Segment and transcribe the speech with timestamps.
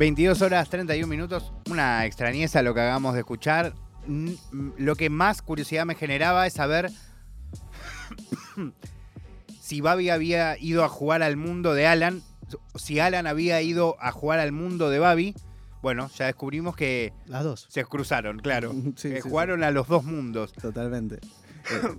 [0.00, 1.52] 22 horas 31 minutos.
[1.70, 3.74] Una extrañeza lo que hagamos de escuchar.
[4.78, 6.90] Lo que más curiosidad me generaba es saber
[9.60, 12.22] si Babi había ido a jugar al mundo de Alan,
[12.76, 15.34] si Alan había ido a jugar al mundo de Babi.
[15.82, 17.66] Bueno, ya descubrimos que Las dos.
[17.68, 18.72] se cruzaron, claro.
[18.96, 20.54] Sí, Eh, sí, jugaron a los dos mundos.
[20.54, 21.18] Totalmente.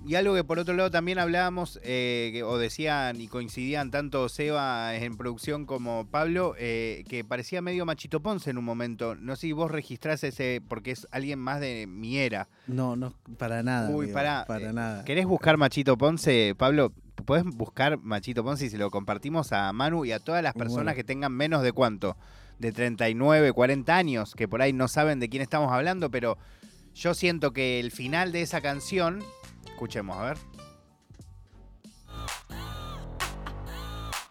[0.06, 4.28] Y algo que por otro lado también hablábamos, eh, que- o decían y coincidían tanto
[4.30, 9.16] Seba en producción como Pablo, eh, que parecía medio Machito Ponce en un momento.
[9.16, 12.48] No sé si vos registrás ese, porque es alguien más de mi era.
[12.68, 13.90] No, no, para nada.
[13.90, 15.04] Uy, amigo, pará, Para eh, nada.
[15.06, 16.92] ¿Querés buscar Machito Ponce, Pablo?
[17.26, 20.86] Podés buscar Machito Ponce y se lo compartimos a Manu y a todas las personas
[20.86, 20.96] Bueno.
[20.96, 22.18] que tengan menos de cuánto,
[22.58, 26.38] de 39, 40 años, que por ahí no saben de quién estamos hablando, pero
[26.96, 29.24] yo siento que el final de esa canción,
[29.66, 30.38] escuchemos, a ver.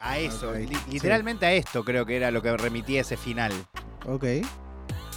[0.01, 0.81] A eso, Ok, li- sí.
[0.93, 3.53] literalmente a esto creo que era lo que remitía ese final.
[4.07, 4.25] Ok.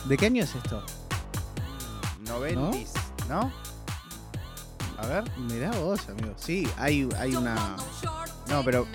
[0.06, 0.84] ¿De qué año es esto?
[2.28, 2.92] Noventis,
[3.30, 3.52] ¿no?
[4.98, 5.24] A ver.
[5.38, 6.34] Mirá vos, amigo.
[6.38, 7.76] Sí, hay, hay una.
[8.50, 8.86] No, pero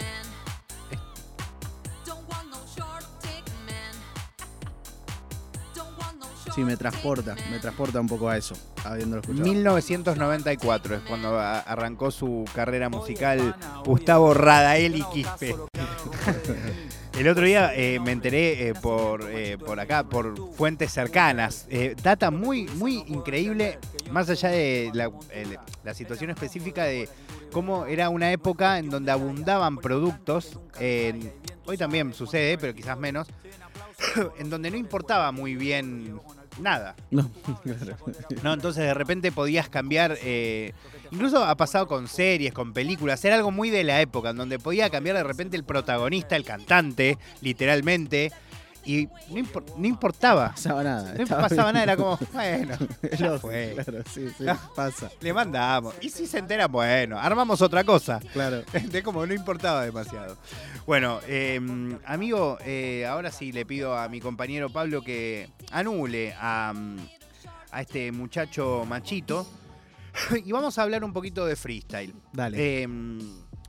[6.58, 7.36] Sí, me transporta.
[7.52, 9.44] Me transporta un poco a eso, habiéndolo escuchado.
[9.48, 15.54] 1994 es cuando arrancó su carrera musical Gustavo Radaeli Quispe.
[17.16, 21.66] El otro día eh, me enteré eh, por, eh, por acá, por fuentes cercanas.
[21.70, 23.78] Eh, data muy, muy increíble,
[24.10, 27.08] más allá de la, el- la situación específica de
[27.52, 30.58] cómo era una época en donde abundaban productos.
[31.66, 33.28] hoy también sucede, pero quizás menos.
[34.38, 36.20] en donde no importaba muy bien
[36.60, 36.94] nada.
[37.10, 37.30] No,
[37.62, 37.96] claro.
[38.42, 40.18] No, entonces de repente podías cambiar.
[40.22, 40.72] eh,
[41.10, 43.24] incluso ha pasado con series, con películas.
[43.24, 46.44] Era algo muy de la época, en donde podía cambiar de repente el protagonista, el
[46.44, 48.32] cantante, literalmente.
[48.84, 50.50] Y no, impor- no importaba.
[50.50, 51.12] pasaba nada.
[51.14, 51.74] No pasaba bien.
[51.74, 52.76] nada, era como, bueno,
[53.18, 53.72] ya fue.
[53.74, 54.58] Claro, sí, sí, No.
[54.74, 55.10] pasa.
[55.20, 55.94] Le mandamos.
[56.00, 58.20] Y si se entera, bueno, armamos otra cosa.
[58.32, 58.62] Claro.
[58.90, 60.38] De como no importaba demasiado.
[60.86, 61.60] Bueno, eh,
[62.06, 66.72] amigo, eh, ahora sí le pido a mi compañero Pablo que anule a,
[67.70, 69.46] a este muchacho machito.
[70.44, 72.12] Y vamos a hablar un poquito de freestyle.
[72.32, 72.82] Dale.
[72.82, 72.88] Eh,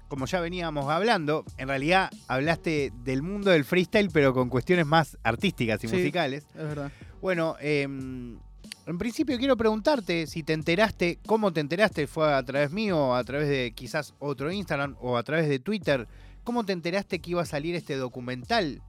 [0.09, 5.17] como ya veníamos hablando, en realidad hablaste del mundo del freestyle, pero con cuestiones más
[5.23, 5.95] artísticas y Sí.
[5.95, 6.45] musicales.
[6.53, 6.91] es verdad.
[7.21, 12.71] Bueno, eh, en principio quiero preguntarte si te enteraste, cómo te enteraste, fue a través
[12.71, 16.07] mío, a través de quizás otro Instagram o a través de Twitter,
[16.43, 18.81] ¿cómo te enteraste que iba a salir este documental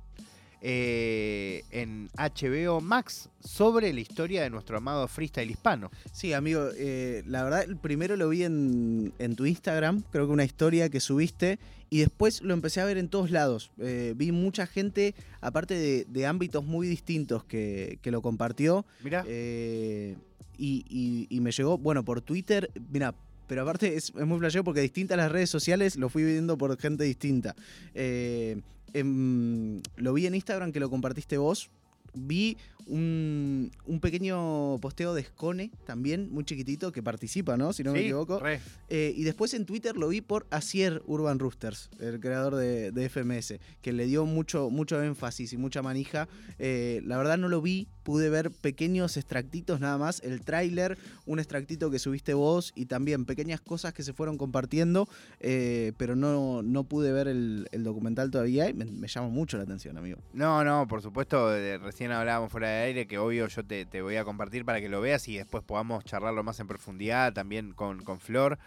[0.63, 5.91] eh, en HBO Max sobre la historia de nuestro amado freestyle hispano?
[6.13, 10.33] Sí, amigo, eh, la verdad, el primero lo vi en, en tu Instagram, creo que
[10.33, 13.73] una historia que subiste, y después lo empecé a ver en todos lados.
[13.79, 18.85] Eh, vi mucha gente, aparte de, de ámbitos muy distintos, que, que lo compartió.
[19.03, 20.17] Mirá, eh,
[20.59, 23.15] y, y- y me llegó, bueno, por Twitter, mira,
[23.47, 26.79] pero aparte es, es muy flashero porque distintas las redes sociales lo fui viendo por
[26.79, 27.57] gente distinta.
[27.95, 28.61] Eh,
[28.95, 31.71] em, lo vi en Instagram que lo compartiste vos.
[32.15, 32.57] Vi
[32.87, 37.73] un, un pequeño posteo de Scone también, muy chiquitito, que participa, ¿no?
[37.73, 38.39] Si no me equivoco.
[38.39, 38.61] re.
[38.89, 43.09] Eh, y después en Twitter lo vi por Asier Urban Roosters, el creador de, de
[43.09, 46.29] FMS, que le dio mucho, mucho énfasis y mucha manija.
[46.59, 51.39] Eh, la verdad no lo vi, pude ver pequeños extractitos nada más, el tráiler, un
[51.39, 55.09] extractito que subiste vos y también pequeñas cosas que se fueron compartiendo,
[55.39, 59.57] eh, pero no, no pude ver el, el documental todavía y me, me llama mucho
[59.57, 60.19] la atención, amigo.
[60.33, 64.17] No, no, por supuesto, recién hablábamos fuera de aire que obvio yo te, te voy
[64.17, 68.03] a compartir para que lo veas y después podamos charlarlo más en profundidad también con,
[68.03, 68.59] con Flor.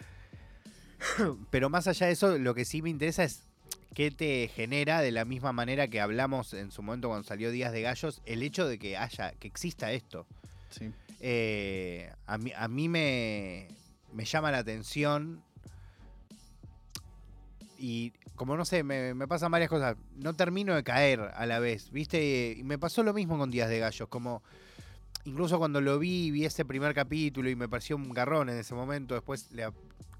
[1.50, 3.44] Pero más allá de eso, lo que sí me interesa es
[3.94, 7.72] qué te genera de la misma manera que hablamos en su momento cuando salió Días
[7.72, 10.26] de Gallos, el hecho de que haya, que exista esto.
[10.70, 10.92] Sí.
[11.20, 13.68] Eh, a mí, a mí me,
[14.12, 15.42] me llama la atención
[17.78, 19.96] y como no sé, me, me pasan varias cosas.
[20.16, 22.56] No termino de caer a la vez, ¿viste?
[22.58, 24.42] Y me pasó lo mismo con Días de Gallos, como
[25.24, 28.74] incluso cuando lo vi, vi ese primer capítulo y me pareció un garrón en ese
[28.74, 29.68] momento, después le,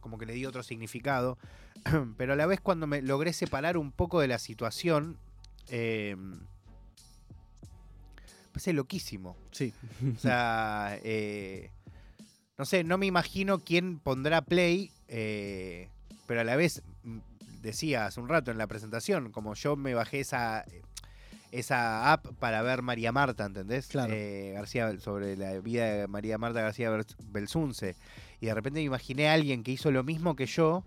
[0.00, 1.38] como que le di otro significado,
[2.16, 5.18] pero a la vez cuando me logré separar un poco de la situación,
[5.68, 6.16] eh,
[8.66, 9.36] loquísimo.
[9.50, 9.74] Sí.
[10.16, 11.70] O sea, eh,
[12.56, 15.88] no sé, no me imagino quién pondrá play, eh,
[16.26, 16.82] pero a la vez
[17.64, 20.64] decía hace un rato en la presentación, como yo me bajé esa
[21.50, 23.86] esa app para ver María Marta, ¿entendés?
[23.86, 24.12] Claro.
[24.12, 26.90] Eh, García sobre la vida de María Marta García
[27.30, 27.94] Belsunce
[28.40, 30.84] y de repente me imaginé a alguien que hizo lo mismo que yo,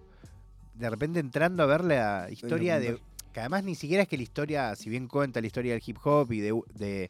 [0.75, 2.99] de repente entrando a ver la historia de
[3.33, 5.97] que además ni siquiera es que la historia, si bien cuenta la historia del hip
[6.03, 7.09] hop y de, de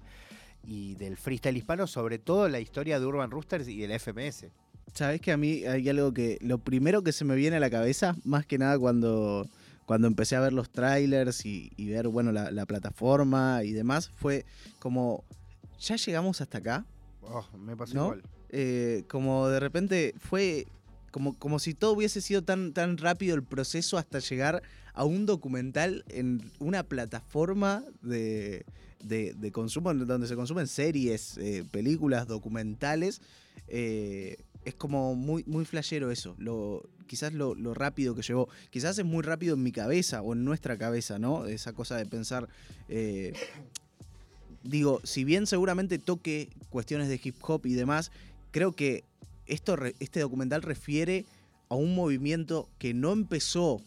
[0.63, 4.47] y del freestyle hispano, sobre todo la historia de Urban Roosters y del FMS.
[4.93, 6.37] Sabes que a mí hay algo que.
[6.41, 9.47] Lo primero que se me viene a la cabeza, más que nada cuando,
[9.87, 14.09] cuando empecé a ver los trailers y, y ver, bueno, la, la plataforma y demás,
[14.09, 14.45] fue
[14.77, 15.23] como.
[15.79, 16.85] ¿Ya llegamos hasta acá?
[17.21, 18.03] Oh, me pasó ¿No?
[18.05, 18.23] igual.
[18.49, 20.65] Eh, como de repente fue
[21.11, 24.61] como, como si todo hubiese sido tan, tan rápido el proceso hasta llegar
[24.93, 28.65] a un documental en una plataforma de,
[29.03, 33.21] de- de consumo donde se consumen series, eh, películas, documentales.
[33.67, 36.35] Eh, es como muy, muy flashero eso.
[36.39, 38.49] Lo, quizás lo, rápido que llegó.
[38.69, 41.45] Quizás es muy rápido en mi cabeza o en nuestra cabeza, ¿no?
[41.45, 42.47] Esa cosa de pensar.
[42.89, 43.33] eh,
[44.63, 48.11] digo, si bien seguramente toque cuestiones de hip hop y demás,
[48.51, 49.03] creo que
[49.45, 51.25] esto, este documental refiere
[51.69, 53.81] a un movimiento que no empezó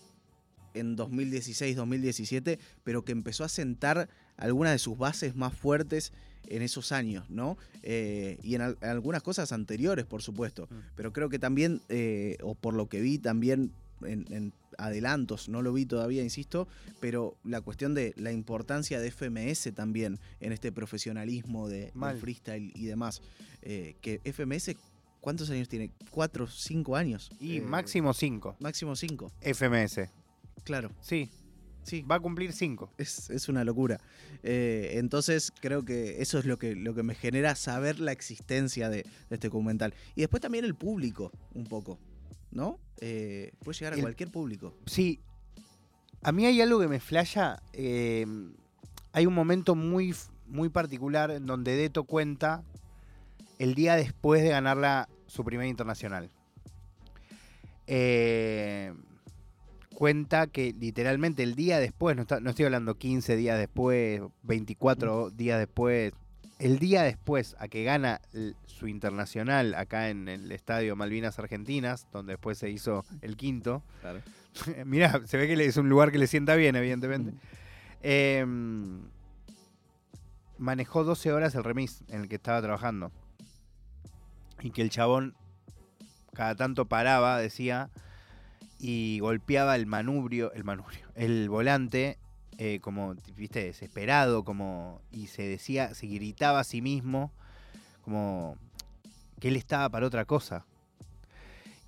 [0.74, 6.12] en 2016-2017, pero que empezó a sentar algunas de sus bases más fuertes
[6.46, 7.56] en esos años, ¿no?
[7.82, 10.66] Eh, y en, al- en algunas cosas anteriores, por supuesto.
[10.70, 10.74] Mm.
[10.96, 13.72] Pero creo que también, eh, o por lo que vi también
[14.02, 16.66] en, en adelantos, no lo vi todavía, insisto,
[17.00, 22.72] pero la cuestión de la importancia de FMS también en este profesionalismo de, del freestyle
[22.74, 23.20] y demás.
[23.62, 24.74] Eh, que FMS,
[25.20, 25.90] ¿cuántos años tiene?
[26.10, 27.30] ¿Cuatro, cinco años?
[27.38, 28.56] Y Eh, máximo 5.
[28.58, 30.08] Máximo cinco, FMS.
[30.64, 30.90] claro.
[31.02, 31.28] Sí,
[31.82, 32.90] Sí, va a cumplir 5.
[32.98, 33.98] es, es una locura.
[34.42, 38.88] Eh, entonces creo que eso es lo que, lo que me genera saber la existencia
[38.90, 39.94] de, de este documental.
[40.14, 41.98] Y después también el público, un poco,
[42.50, 42.78] ¿no?
[43.00, 44.74] Eh, puede llegar a El- cualquier público.
[44.86, 45.20] Sí.
[46.22, 47.62] A mí hay algo que me flasha.
[47.72, 48.26] eh,
[49.12, 50.14] hay un momento muy,
[50.46, 52.62] muy particular en donde Deto cuenta
[53.58, 56.30] el día después de ganarla su primer internacional.
[57.86, 58.92] Eh,
[60.00, 65.28] cuenta que literalmente el día después, no, está- no estoy hablando 15 días después, 24
[65.28, 66.14] días después,
[66.58, 68.22] el día después a que gana
[68.64, 73.82] su internacional acá en el estadio Malvinas Argentinas, donde después se hizo el quinto.
[74.00, 74.22] Claro.
[74.86, 77.34] Mirá, se ve que es un lugar que le sienta bien, evidentemente.
[78.02, 78.42] Eh,
[80.56, 83.12] manejó 12 horas el remis en el que estaba trabajando.
[84.62, 85.34] Y que el chabón
[86.32, 87.90] cada tanto paraba, decía,
[88.80, 92.18] y golpeaba el manubrio, el manubrio, el volante,
[92.58, 97.32] eh, como, viste, desesperado, como, y se decía, se gritaba a sí mismo,
[98.02, 98.56] como
[99.38, 100.64] que él estaba para otra cosa.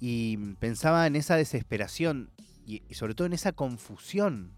[0.00, 2.30] Y pensaba en esa desesperación
[2.66, 4.52] y, y sobre todo en esa confusión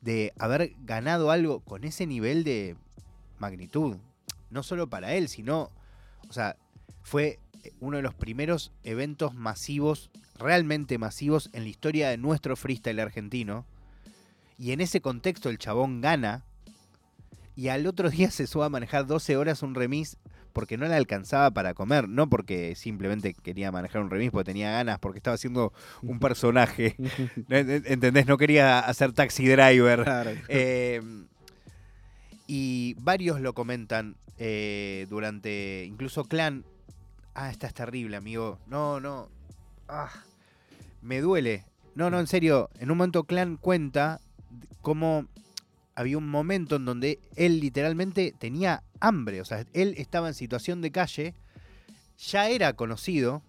[0.00, 2.76] de haber ganado algo con ese nivel de
[3.38, 3.96] magnitud.
[4.50, 5.70] No solo para él, sino,
[6.28, 6.56] o sea,
[7.02, 7.38] fue
[7.80, 13.66] uno de los primeros eventos masivos, realmente masivos en la historia de nuestro freestyle argentino.
[14.58, 16.44] Y en ese contexto el chabón gana.
[17.56, 20.16] Y al otro día se sube a manejar 12 horas un remis
[20.52, 24.70] porque no le alcanzaba para comer, no porque simplemente quería manejar un remis porque tenía
[24.70, 26.94] ganas, porque estaba haciendo un personaje.
[27.48, 28.26] ¿Entendés?
[28.26, 30.04] No quería hacer taxi driver.
[30.04, 30.30] Claro.
[30.48, 31.02] Eh,
[32.46, 35.84] y varios lo comentan eh, durante.
[35.86, 36.64] Incluso Clan.
[37.34, 38.60] Ah, esta es terrible, amigo.
[38.68, 39.28] No, no.
[39.88, 40.10] Ah,
[41.02, 41.64] me duele.
[41.94, 42.70] No, no, en serio.
[42.78, 44.20] En un momento Clan cuenta
[44.80, 45.26] cómo
[45.94, 49.40] había un momento en donde él literalmente tenía hambre.
[49.40, 51.34] O sea, él estaba en situación de calle.
[52.18, 53.42] Ya era conocido.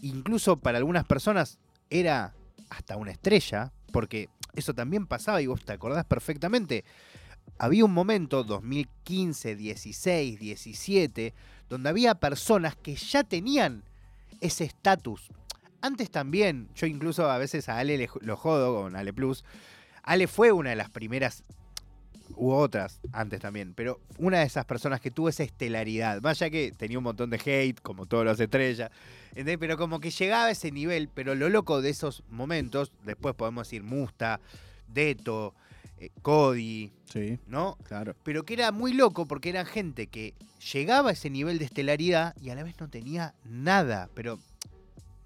[0.00, 1.58] Incluso para algunas personas
[1.90, 2.34] era
[2.70, 3.72] hasta una estrella.
[3.92, 6.84] Porque eso también pasaba y vos te acordás perfectamente.
[7.58, 11.34] Había un momento, 2015, 16, 17,
[11.68, 13.82] donde había personas que ya tenían
[14.42, 15.28] ese estatus.
[15.80, 19.44] Antes también, yo incluso a veces a Ale lo jodo con Ale Plus.
[20.02, 21.44] Ale fue una de las primeras,
[22.34, 26.20] hubo otras antes también, pero una de esas personas que tuvo esa estelaridad.
[26.20, 28.90] Más allá que tenía un montón de hate, como todas las estrellas,
[29.34, 31.08] pero como que llegaba a ese nivel.
[31.12, 34.40] Pero lo loco de esos momentos, después podemos decir Musta,
[34.88, 35.54] Deto,
[36.02, 37.76] eh, Cody, Sí, ¿no?
[37.84, 38.14] claro.
[38.24, 40.34] pero que era muy loco porque eran gente que
[40.72, 44.38] llegaba a ese nivel de estelaridad y a la vez no tenía nada, pero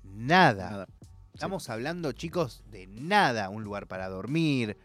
[0.04, 0.70] nada.
[0.70, 0.86] Nada.
[1.32, 3.50] Estamos hablando, chicos, de nada.
[3.50, 4.76] Un lugar para dormir,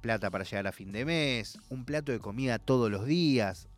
[0.00, 3.68] plata para llegar a fin de mes, un plato de comida todos los días.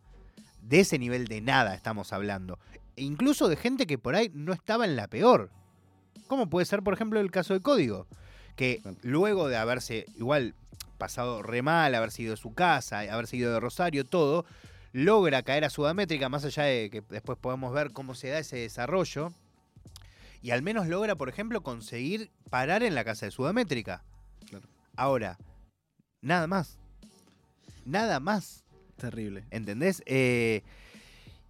[0.62, 2.58] De ese nivel de nada estamos hablando.
[2.96, 5.50] E incluso de gente que por ahí no estaba en la peor.
[6.26, 8.06] Como puede ser, por ejemplo, el caso de Código.
[8.56, 10.54] Que luego de haberse igual
[10.98, 14.44] pasado re mal, haber sido de su casa, haberse ido de Rosario, todo,
[14.92, 18.56] logra caer a Sudamétrica, más allá de que después podemos ver cómo se da ese
[18.56, 19.32] desarrollo.
[20.40, 24.04] Y al menos logra, por ejemplo, conseguir parar en la casa de Sudamétrica.
[24.46, 24.68] Claro.
[24.94, 25.38] Ahora,
[26.24, 26.78] Nada más.
[27.84, 28.64] Nada más.
[28.96, 29.44] Terrible.
[29.50, 30.02] ¿Entendés?
[30.06, 30.62] Eh,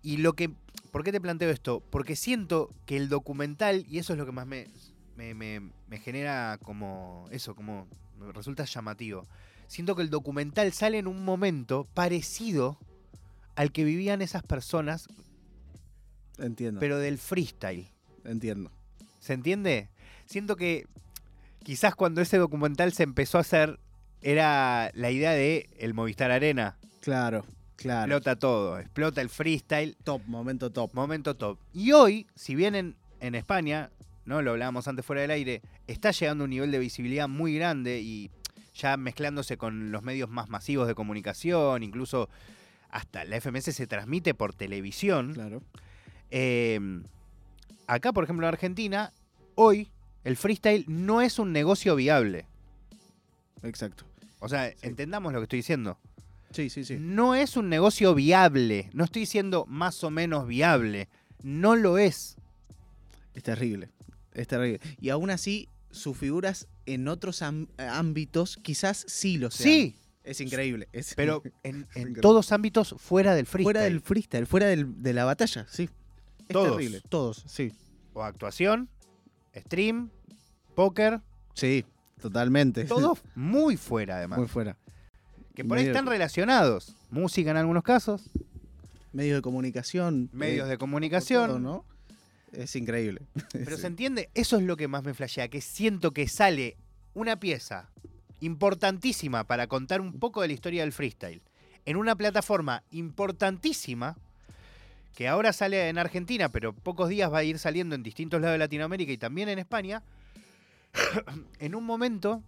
[0.02, 0.50] y lo que.
[0.90, 1.80] ¿Por qué te planteo esto?
[1.90, 4.66] Porque siento que el documental, y eso es lo que más me,
[5.16, 7.26] me, me- me genera como.
[7.30, 7.87] Eso, como.
[8.18, 9.26] Me resulta llamativo.
[9.66, 12.78] Siento que el documental sale en un momento parecido
[13.56, 15.09] al que vivían esas personas,
[16.38, 16.80] Entiendo.
[16.80, 17.88] pero del freestyle.
[18.25, 18.71] entiendo.
[19.21, 19.88] ¿Se entiende?
[20.26, 20.87] Siento que
[21.62, 23.78] quizás cuando ese documental se empezó a hacer,
[24.21, 26.76] era la idea de el Movistar Arena.
[27.00, 27.44] Claro,
[27.76, 28.02] claro.
[28.16, 30.92] Explota todo, explota el freestyle, Top, momento top.
[30.94, 31.59] momento top.
[31.73, 33.90] Y hoy, si bien en, en España,
[34.25, 37.54] no lo hablábamos antes fuera del aire, está llegando a un nivel de visibilidad muy
[37.54, 38.31] grande y
[38.75, 42.28] ya mezclándose con los medios más masivos de comunicación, incluso
[42.90, 45.35] hasta la FMS se transmite por televisión.
[45.35, 45.62] Claro.
[46.31, 46.81] Eh,
[47.87, 49.12] acá, por ejemplo, en Argentina,
[49.54, 49.90] hoy
[50.25, 52.47] el freestyle no es un negocio viable.
[53.62, 54.04] Exacto.
[54.40, 55.99] O sea, entendamos lo que estoy diciendo.
[56.50, 56.97] Sí, sí, sí.
[57.00, 58.90] No es un negocio viable.
[58.93, 61.09] No estoy diciendo más o menos viable.
[61.43, 62.37] No lo es.
[63.35, 63.88] Es terrible.
[64.35, 64.81] Es terrible.
[65.00, 67.41] Y aún así, sus figuras en otros
[67.79, 69.69] ámbitos quizás sí lo sean.
[69.73, 70.88] Sí, Es increíble.
[70.93, 73.64] es- pero en, en todos ámbitos fuera del freestyle.
[73.64, 75.85] fuera del freestyle, fuera del- de la batalla, sí.
[76.41, 76.73] Es Todos.
[76.76, 77.00] terrible.
[77.09, 77.73] Todos, sí.
[78.12, 78.88] O actuación,
[79.57, 80.11] stream,
[80.75, 81.21] póker,
[81.55, 81.85] Sí,
[82.21, 82.85] totalmente.
[82.85, 84.38] todos muy fuera además.
[84.41, 84.76] Muy fuera.
[85.55, 86.97] que por ahí están relacionados.
[87.11, 88.31] Música en algunos casos,
[89.12, 90.29] Medios de comunicación.
[90.33, 91.47] medios eh, de comunicación.
[91.47, 91.85] todo, ¿no?
[92.56, 93.23] Es increíble.
[93.52, 93.82] Pero Sí.
[93.82, 96.76] se entiende, eso es lo que más me flashea, que siento que sale
[97.14, 97.90] una pieza
[98.40, 101.40] importantísima para contar un poco de la historia del freestyle
[101.87, 104.16] en una plataforma importantísima
[105.14, 108.54] que ahora sale en Argentina, pero pocos días va a ir saliendo en distintos lados
[108.54, 110.02] de Latinoamérica y también en España,
[111.61, 112.42] en un momento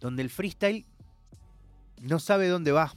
[0.00, 0.84] donde el freestyle
[2.02, 2.92] no sabe dónde va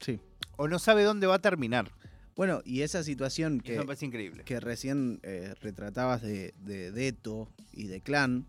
[0.00, 0.18] Sí.
[0.56, 1.90] o no sabe dónde va a terminar.
[2.36, 4.44] Bueno, y esa situación que, me parece increíble.
[4.44, 8.46] que recién eh, retratabas de, de Deto y de Clan,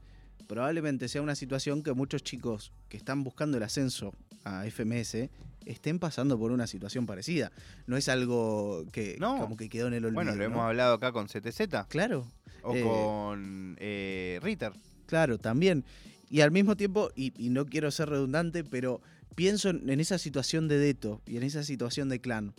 [0.48, 4.14] probablemente sea una situación que muchos chicos que están buscando el ascenso
[4.46, 5.30] a FMS
[5.66, 7.52] estén pasando por una situación parecida.
[7.88, 9.38] No es algo que No.
[9.40, 10.16] como que quedó en el olvido.
[10.16, 10.44] Bueno, lo ¿no?
[10.44, 12.26] hemos hablado acá con CTZ Claro,
[12.62, 14.74] o Eh, con eh, Ritter.
[15.08, 15.84] claro, también.
[16.30, 19.02] Y al mismo tiempo, y, y no quiero ser redundante, pero
[19.36, 22.54] pienso en, en esa situación de Deto y en esa situación de Clan.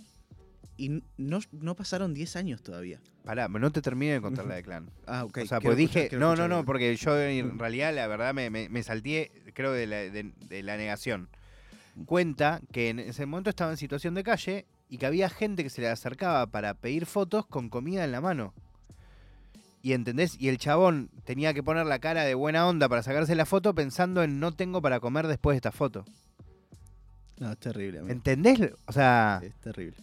[0.77, 3.01] Y no, no pasaron 10 años todavía.
[3.25, 4.91] Pará, no te termine de contar la de Clan.
[5.07, 5.39] Ah, ok.
[5.45, 8.51] o sea, pues dije, escuchar, no, no, no, porque yo en realidad la verdad me,
[8.51, 11.29] me, me salté, creo, de la, de- de la negación.
[12.07, 15.71] Cuenta que en ese momento estaba en situación de calle y que había gente que
[15.71, 18.53] se le acercaba para pedir fotos con comida en la mano.
[19.81, 23.35] Y entendés, y el chabón tenía que poner la cara de buena onda para sacarse
[23.35, 26.05] la foto pensando en no tengo para comer después de esta foto.
[27.39, 27.99] No, es terrible.
[27.99, 28.13] amigo.
[28.13, 28.73] ¿Entendés?
[28.87, 29.97] O sea, Es terrible.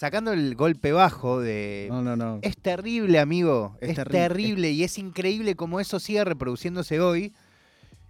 [0.00, 2.38] Sacando el golpe bajo de No, no, no.
[2.40, 3.76] Es terrible, amigo.
[3.82, 4.70] Es Es, terrible.
[4.70, 7.34] y es increíble cómo eso sigue reproduciéndose hoy.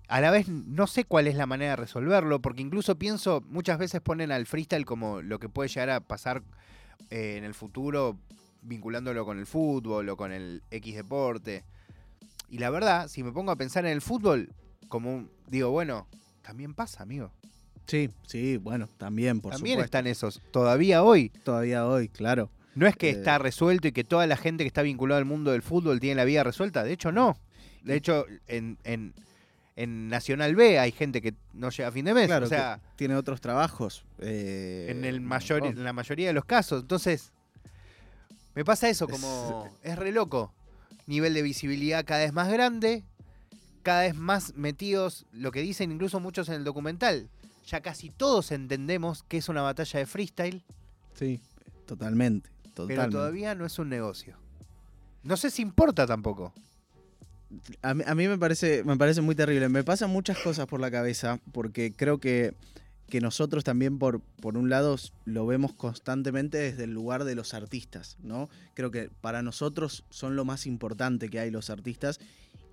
[0.07, 3.77] A la vez no sé cuál es la manera de resolverlo, porque incluso pienso, muchas
[3.81, 6.45] veces ponen al freestyle como lo que puede llegar a pasar
[7.11, 8.17] eh, en el futuro,
[8.63, 11.65] vinculándolo con el fútbol o con el X deporte.
[12.49, 14.53] Y la verdad, si me pongo a pensar en el fútbol,
[14.89, 16.07] como un- digo, bueno,
[16.43, 17.33] también pasa, amigo.
[17.91, 19.85] Sí, sí, bueno, también, por también supuesto.
[19.85, 21.31] están esos, todavía hoy.
[21.45, 22.51] Todavía hoy, claro.
[22.75, 23.13] No es que Eh.
[23.13, 26.15] está resuelto y que toda la gente que está vinculada al mundo del fútbol tiene
[26.17, 26.85] la vida resuelta.
[26.85, 27.37] De hecho, no.
[27.83, 29.13] De hecho, en, en-
[29.77, 32.27] en Nacional B hay gente que no llega a fin de mes.
[32.27, 34.05] Claro, o sea, que tiene otros trabajos.
[34.19, 36.83] eh, en, el mayor, en la mayoría de los casos.
[36.83, 37.33] Entonces,
[38.55, 40.53] me pasa eso, como es re loco.
[41.07, 43.05] Nivel de visibilidad cada vez más grande,
[43.83, 47.29] cada vez más metidos, lo que dicen incluso muchos en el documental.
[47.71, 50.65] Ya casi todos entendemos que es una batalla de freestyle,
[51.15, 51.41] Sí,
[51.87, 52.51] totalmente.
[52.75, 53.01] totalmente.
[53.03, 54.37] pero todavía no es un negocio.
[55.23, 56.53] No sé si importa tampoco.
[57.83, 59.69] A mí, a mí me, parece, me parece muy terrible.
[59.69, 62.55] Me pasan muchas cosas por la cabeza porque creo que,
[63.09, 67.55] que nosotros también, por, por un lado, lo vemos constantemente desde el lugar de los
[67.55, 68.49] artistas, ¿no?
[68.75, 72.19] Creo que para nosotros son lo más importante que hay los artistas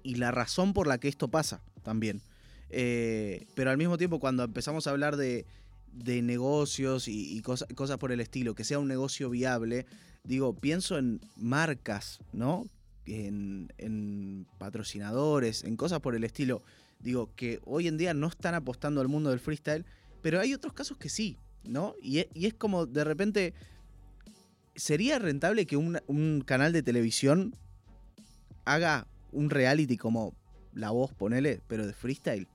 [0.01, 2.21] y la razón por la que esto pasa también.
[2.69, 5.45] Eh, pero al mismo tiempo, cuando empezamos a hablar de,
[5.93, 9.85] de negocios y, y cosa- cosas por el estilo, que sea un negocio viable,
[10.23, 12.65] digo, pienso en marcas, ¿no?
[13.05, 16.61] En, en patrocinadores, en cosas por el estilo.
[16.99, 19.85] Digo, que hoy en día no están apostando al mundo del freestyle,
[20.21, 21.93] pero hay otros casos que sí, ¿no?
[22.01, 23.53] Y es, y es como de repente,
[24.75, 27.55] ¿sería rentable que un, un canal de televisión
[28.65, 30.33] haga un reality como
[30.73, 32.47] La Voz, ponele, pero de freestyle?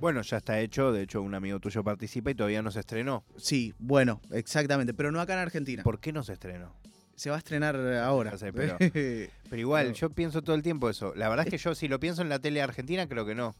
[0.00, 0.92] Bueno, ya está hecho.
[0.92, 3.22] De hecho, un amigo tuyo participa y todavía no se estrenó.
[3.36, 5.82] Sí, bueno, exactamente, pero no acá en Argentina.
[5.82, 6.74] ¿Por qué no se estrenó?
[7.14, 8.36] Se va a estrenar ahora.
[8.38, 8.76] Sé, pero-
[9.50, 9.94] Pero igual, No.
[9.94, 11.12] yo pienso todo el tiempo eso.
[11.14, 13.54] La verdad es que yo, si lo pienso en la tele argentina, creo que no.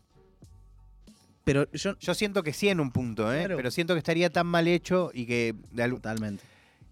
[1.44, 1.99] pero yo...
[1.99, 3.40] Yo siento que sí en un punto, ¿eh?
[3.40, 3.56] Claro.
[3.56, 6.44] Pero siento que estaría tan mal hecho y que, de al- Totalmente.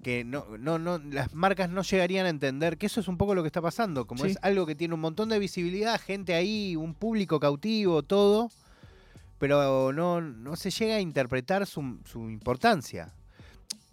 [0.02, 3.34] que no, no, no, las marcas no llegarían a entender que eso es un poco
[3.34, 4.06] lo que está pasando.
[4.06, 4.32] Como Sí.
[4.32, 8.50] es algo que tiene un montón de visibilidad, gente ahí, un público cautivo, todo.
[9.38, 13.12] Pero no, no se llega a interpretar su, su importancia.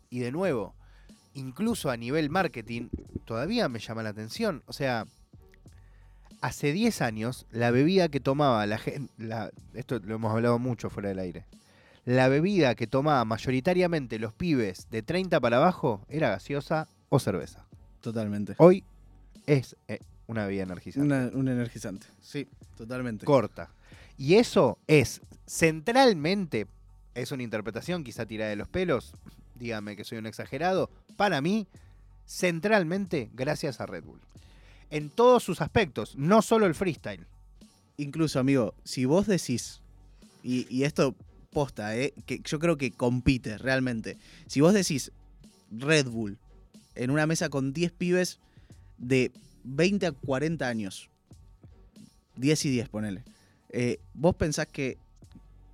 [0.10, 0.74] Y de nuevo,
[1.34, 2.90] incluso a nivel marketing,
[3.26, 4.64] todavía me llama la atención.
[4.66, 5.06] O sea,
[6.42, 9.12] hace 10 años, la bebida que tomaba la gente,
[9.74, 11.46] esto lo hemos hablado mucho fuera del aire,
[12.06, 17.66] la bebida que tomaba mayoritariamente los pibes de 30 para abajo era gaseosa o cerveza.
[18.02, 18.54] Totalmente.
[18.58, 18.84] Hoy
[19.48, 21.06] es eh, una bebida energizante.
[21.08, 22.06] Una- un energizante.
[22.22, 22.48] Sí,
[22.78, 23.26] totalmente.
[23.26, 23.72] corta.
[24.18, 26.68] Y eso es centralmente,
[27.14, 29.14] es una interpretación quizá tirada de los pelos,
[29.56, 31.68] dígame que soy un exagerado, para mí,
[32.26, 34.20] centralmente gracias a Red Bull.
[34.90, 37.26] En todos sus aspectos, no solo el freestyle.
[37.98, 39.82] Incluso, amigo, si vos decís,
[40.44, 41.16] y, esto
[41.52, 42.14] posta, ¿eh?
[42.26, 44.18] que yo creo que compite realmente.
[44.48, 45.12] Si vos decís
[45.72, 46.38] Red Bull
[46.94, 48.40] en una mesa con 10 pibes
[48.98, 49.32] de
[49.64, 51.10] 20 a 40 años,
[52.36, 53.24] 10 y 10, ponele,
[53.78, 54.98] eh, vos pensás que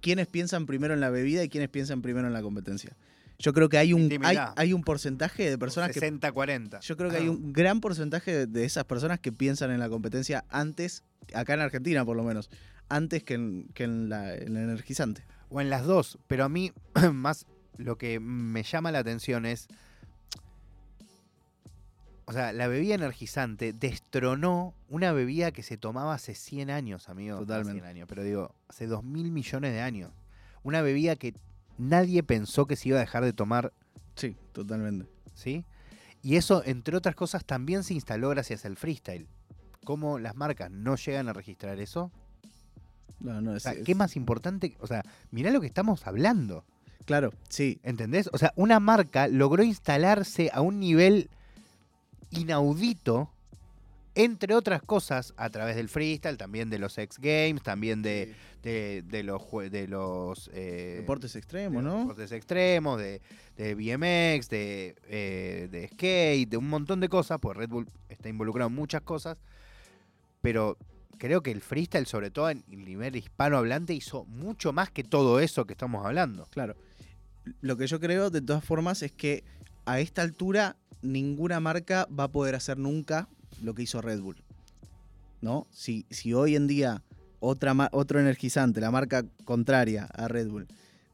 [0.01, 2.95] quiénes piensan primero en la bebida y quiénes piensan primero en la competencia.
[3.37, 6.79] Yo creo que hay un, hay, hay un porcentaje de personas que 60-40.
[6.81, 9.89] yo creo que hay un gran porcentaje de- de esas personas que piensan en la
[9.89, 11.03] competencia antes,
[11.33, 12.49] acá en Argentina por lo menos,
[12.89, 15.23] antes que en, que en la, en el energizante.
[15.49, 16.71] O en las dos, pero a mí
[17.13, 17.45] más
[17.77, 19.67] lo que me llama la atención es,
[22.25, 27.39] o sea, la bebida energizante destronó una bebida que se tomaba hace 100 años, amigo.
[27.39, 27.79] Totalmente.
[27.81, 30.11] 100 años, pero digo, hace 2 mil millones de años.
[30.63, 31.33] Una bebida que
[31.77, 33.73] nadie pensó que se iba a dejar de tomar,
[34.15, 35.07] Sí, totalmente.
[35.33, 35.65] ¿sí?
[36.21, 39.27] Y eso, entre otras cosas, también se instaló gracias al freestyle.
[39.83, 42.11] ¿Cómo las marcas no llegan a registrar eso?
[43.19, 44.75] No, no, O es- sea, es- ¿qué más importante?
[44.79, 46.65] O sea, mirá lo que estamos hablando.
[47.05, 48.29] Claro, sí, ¿Entendés?
[48.31, 51.29] O sea, una marca logró instalarse a un nivel
[52.29, 53.31] inaudito,
[54.13, 59.03] entre otras cosas, a través del freestyle, también de los X Games, también de, de,
[59.07, 61.99] de los, de los eh, deportes de extremos, los ¿no?
[62.01, 63.21] deportes extremos, de,
[63.55, 68.27] de BMX, de, eh, de skate, de un montón de cosas, pues Red Bull está
[68.27, 69.37] involucrado en muchas cosas,
[70.41, 70.77] pero
[71.17, 75.39] creo que el freestyle, sobre todo en el nivel hispanohablante, hizo mucho más que todo
[75.39, 76.47] eso que estamos hablando.
[76.47, 76.75] Claro.
[77.61, 79.43] Lo que yo creo, de todas formas, es que
[79.85, 83.27] a esta altura ninguna marca va a poder hacer nunca
[83.61, 84.37] lo que hizo Red Bull.
[85.41, 85.67] ¿No?
[85.71, 87.03] Si, si hoy en día
[87.39, 90.67] otra, otro energizante, la marca contraria a Red Bull,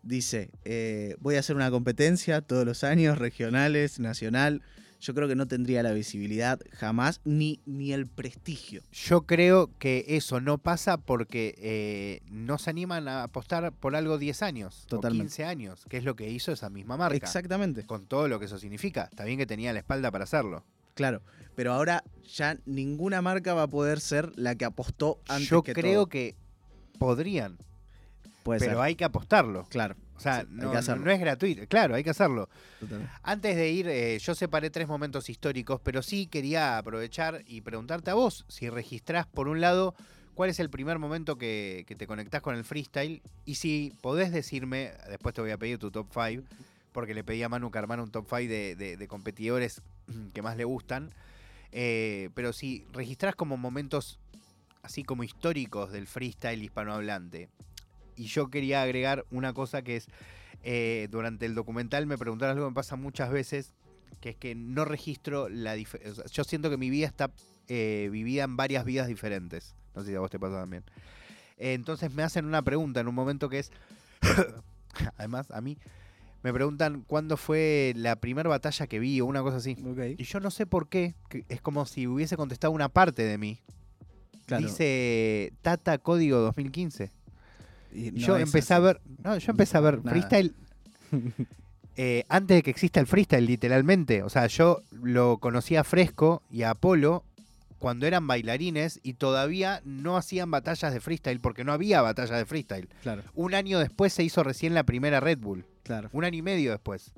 [0.03, 4.61] dice, eh, voy a hacer una competencia todos los años, regionales, nacional,
[4.99, 8.81] yo creo que no tendría la visibilidad jamás, ni, ni el prestigio.
[8.91, 14.17] Yo creo que eso no pasa porque eh, no se animan a apostar por algo
[14.17, 15.23] 10 años Totalmente.
[15.23, 17.15] o 15 años, que es lo que hizo esa misma marca.
[17.17, 17.85] Exactamente.
[17.85, 19.03] Con todo lo que eso significa.
[19.11, 20.63] Está bien que tenía la espalda para hacerlo.
[20.95, 21.21] Claro,
[21.55, 25.73] pero ahora ya ninguna marca va a poder ser la que apostó antes Yo que
[25.73, 26.07] creo todo.
[26.09, 26.35] que
[26.97, 27.57] podrían,
[28.43, 28.81] Puede pero ser.
[28.81, 29.67] hay que apostarlo.
[29.69, 30.71] Claro, O sea, Sí, no,
[31.11, 31.67] es gratuito.
[31.67, 32.49] Claro, hay que hacerlo.
[33.23, 38.09] Antes de ir, eh, yo separé tres momentos históricos, pero sí quería aprovechar y preguntarte
[38.11, 39.95] a vos si registrás, por un lado,
[40.33, 44.31] cuál es el primer momento que, que te conectás con el freestyle y si podés
[44.31, 46.43] decirme, después te voy a pedir tu top 5,
[46.91, 49.81] porque le pedí a Manu armara un top 5 de, de- de competidores
[50.33, 51.11] que más le gustan,
[51.71, 54.19] eh, pero si registrás como momentos
[54.83, 57.49] así como históricos del freestyle hispanohablante.
[58.17, 60.07] Y yo quería agregar una cosa que es,
[60.63, 63.73] eh, durante el documental me preguntaron algo que me pasa muchas veces,
[64.19, 66.25] que es que no registro la diferencia.
[66.25, 67.31] yo siento que mi vida está
[67.67, 69.75] eh, vivida en varias vidas diferentes.
[69.95, 70.83] No sé si a vos te pasa también.
[71.57, 73.71] Eh, entonces me hacen una pregunta en un momento que es,
[75.17, 75.77] además a mí,
[76.43, 79.75] me preguntan cuándo fue la primera batalla que vi o una cosa así.
[80.17, 81.15] Y yo no sé por qué,
[81.49, 83.59] es como si hubiese contestado una parte de mí.
[84.45, 84.65] Claro.
[84.65, 87.11] Dice Tata Código 2015.
[87.91, 88.81] Y Y no yo empecé así.
[88.81, 90.09] a ver, no, yo empecé a ver Nada.
[90.11, 90.53] freestyle
[91.95, 94.23] eh, antes de que exista el freestyle, literalmente.
[94.23, 97.23] O sea, yo lo conocía a Fresco y a Apolo
[97.79, 102.45] cuando eran bailarines y todavía no hacían batallas de freestyle porque no había batallas de
[102.45, 102.89] freestyle.
[103.03, 106.09] Claro, Un año después se hizo recién la primera Red Bull, claro.
[106.11, 107.13] un año y medio después.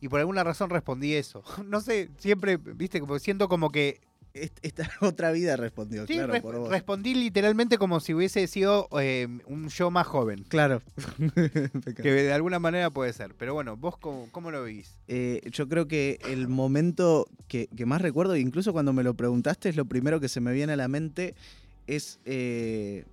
[0.00, 1.42] Y por alguna razón respondí eso.
[1.66, 4.00] No sé, siempre, viste, como siento como que
[4.34, 6.70] esta otra vida respondió, Sí, claro, por vos.
[6.70, 10.44] respondí literalmente como si hubiese sido eh, un yo más joven.
[10.48, 10.82] Claro.
[11.96, 13.34] Que de alguna manera puede ser.
[13.36, 14.96] Pero bueno, ¿vos cómo, cómo lo vivís?
[15.08, 19.68] Eh, yo creo que el momento que, que más recuerdo, incluso cuando me lo preguntaste,
[19.68, 21.34] es lo primero que se me viene a la mente,
[21.86, 23.04] es eh,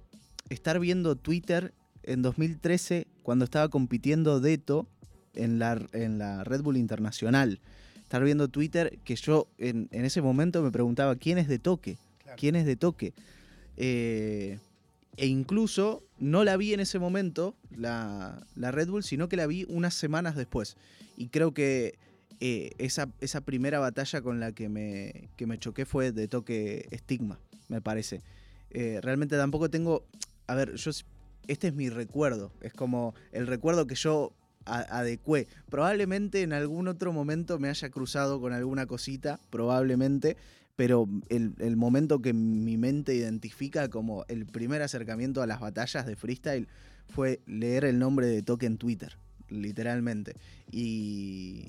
[0.50, 4.88] estar viendo Twitter en 2013 cuando estaba compitiendo Deto
[5.36, 7.60] en la, en la Red Bull Internacional.
[8.12, 11.98] Estar viendo Twitter que yo en, en ese momento me preguntaba quién es de toque,
[12.36, 13.14] quién es de toque.
[13.78, 14.60] Eh,
[15.16, 19.48] e incluso no la vi en ese momento, la, la Red Bull, sino que la
[19.48, 20.76] vi unas semanas después.
[21.16, 21.98] Y creo que
[22.42, 26.90] eh, esa, esa primera batalla con la que me, que me choqué fue de toque
[26.92, 28.24] estigma, me parece.
[28.72, 30.04] Eh, realmente tampoco tengo.
[30.48, 30.92] A ver, yo.
[31.48, 32.52] Este es mi recuerdo.
[32.60, 34.34] Es como el recuerdo que yo
[34.66, 35.48] adecué.
[35.70, 40.38] Probablemente en algún otro momento me haya cruzado con alguna cosita, probablemente.
[40.76, 46.06] Pero el, el momento que mi mente identifica como el primer acercamiento a las batallas
[46.06, 46.68] de freestyle
[47.14, 49.18] fue leer el nombre de Toque en Twitter,
[49.50, 50.36] literalmente.
[50.72, 51.68] Y,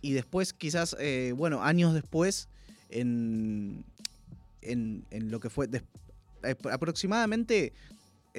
[0.00, 2.48] y después, quizás, eh, bueno, años después,
[2.88, 3.84] en,
[4.62, 7.74] en, en lo que fue eh, aproximadamente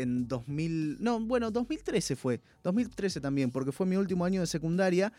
[0.01, 5.13] en 2000, no, bueno, 2013 fue, 2013 también, porque fue mi último año de secundaria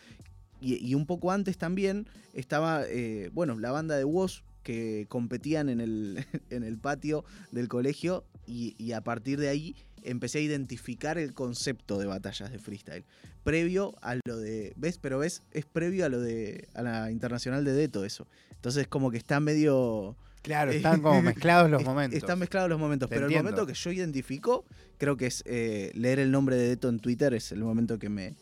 [0.60, 5.80] y, un poco antes también estaba, eh, bueno, la banda de Woz que competían en
[5.80, 11.18] el, en el patio del colegio y, y a partir de ahí empecé a identificar
[11.18, 13.04] el concepto de batallas de freestyle.
[13.44, 14.72] Previo a lo de.
[14.76, 14.98] ¿Ves?
[14.98, 16.68] Pero ves, es previo a lo de.
[16.74, 18.26] a la internacional de Deto, eso.
[18.50, 20.16] Entonces como que está medio.
[20.42, 22.18] Claro, están como mezclados los momentos.
[22.18, 23.08] Están mezclados los momentos.
[23.08, 23.48] Te pero entiendo.
[23.48, 24.64] el momento que yo identifico,
[24.98, 28.08] creo que es eh, leer el nombre de Deto en Twitter, es el momento que
[28.08, 28.36] me,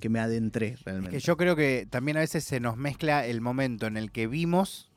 [0.00, 1.16] que me adentré realmente.
[1.16, 4.26] Que yo creo que también a veces se nos mezcla el momento en el que
[4.26, 4.90] vimos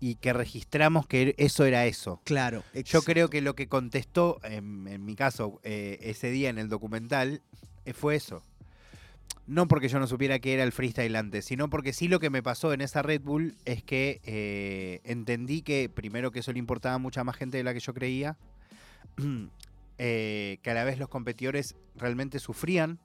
[0.00, 2.20] y que registramos que eso era eso.
[2.24, 2.62] Claro.
[2.84, 6.68] Yo creo que lo que contestó, en, en mi caso, eh, ese día en el
[6.68, 7.40] documental,
[7.86, 8.42] eh, fue eso.
[9.46, 12.30] No porque yo no supiera que era el freestyle antes, sino porque sí lo que
[12.30, 16.58] me pasó en esa Red Bull es que eh, entendí que, primero, que eso le
[16.58, 18.38] importaba a mucha más gente de la que yo creía,
[19.98, 22.98] eh, que a la vez los competidores realmente sufrían,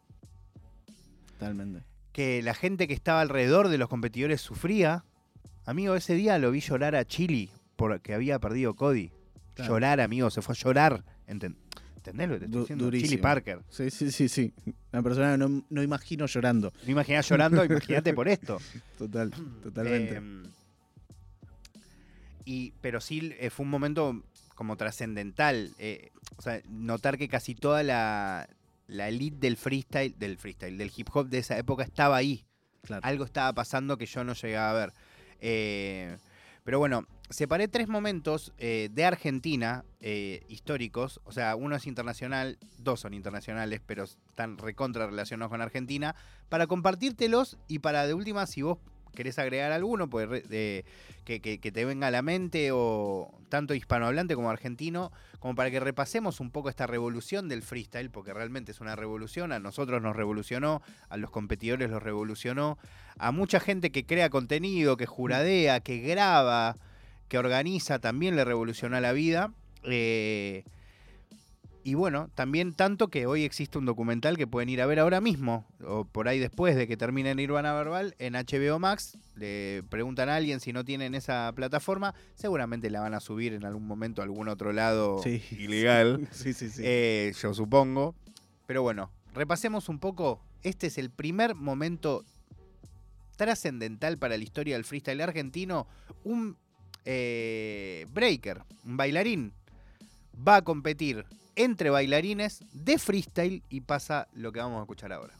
[1.38, 1.84] Totalmente.
[2.14, 5.04] que la gente que estaba alrededor de los competidores sufría.
[5.66, 9.12] Amigo, ese día lo vi llorar a Chili porque había perdido Cody.
[9.56, 9.74] Claro.
[9.74, 11.04] Llorar, amigo, se fue a llorar.
[11.28, 11.56] Enten-
[12.00, 12.86] ¿Entendés lo que te estoy diciendo?
[12.86, 13.22] Chili durísimo.
[13.22, 13.60] Parker.
[13.70, 14.54] Sí, sí, sí, sí.
[14.94, 16.72] Una persona que no, no imagino llorando.
[16.86, 18.58] No imaginás llorando, imagínate por esto.
[18.98, 19.30] Total,
[19.64, 20.16] totalmente.
[20.16, 20.50] Eh,
[22.46, 24.24] y, pero sí eh, fue un momento
[24.56, 25.72] como trascendental.
[25.78, 28.48] eh, o sea, notar que casi toda la,
[28.88, 32.46] la elite del freestyle, del freestyle, del hip hop de esa época estaba ahí.
[32.82, 33.06] claro.
[33.06, 34.94] algo estaba pasando que yo no llegaba a ver.
[35.42, 36.18] Eh,
[36.64, 41.22] pero bueno, separé tres momentos eh, de Argentina eh, históricos.
[41.26, 46.16] O sea, uno es internacional, dos son internacionales, pero están recontra relacionados con Argentina.
[46.50, 48.80] Para compartírtelos y para de última, si vos
[49.14, 54.50] querés agregar alguno, pues que- que te venga a la mente, o tanto hispanohablante como
[54.50, 58.96] argentino, como para que repasemos un poco esta revolución del freestyle, porque realmente es una
[58.96, 62.78] revolución, a nosotros nos revolucionó, a los competidores los revolucionó,
[63.18, 66.78] a mucha gente que crea contenido, que juradea, que graba,
[67.30, 69.54] que organiza, también le revolucionó la vida.
[69.84, 70.64] Eh,
[71.82, 75.22] y bueno, también tanto que hoy existe un documental que pueden ir a ver ahora
[75.22, 79.18] mismo, o por ahí después de que termine Nirvana Verbal, en HBO Max.
[79.36, 83.64] Le preguntan a alguien si no tienen esa plataforma, seguramente la van a subir en
[83.64, 85.42] algún momento a algún otro lado Sí.
[85.52, 86.28] ilegal.
[86.32, 86.82] Sí, sí, sí.
[86.84, 88.14] Eh, yo supongo.
[88.68, 90.42] Pero bueno, repasemos un poco.
[90.64, 92.26] Este es el primer momento
[93.38, 95.88] trascendental para la historia del freestyle argentino.
[96.26, 96.58] Un
[97.06, 99.54] eh, breaker, un bailarín,
[100.36, 105.34] va a competir entre bailarines de freestyle y pasa lo que vamos a escuchar ahora.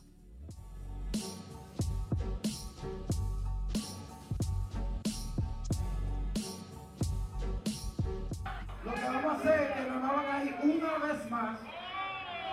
[8.84, 11.60] Lo que vamos a hacer es que nos van a ir una vez más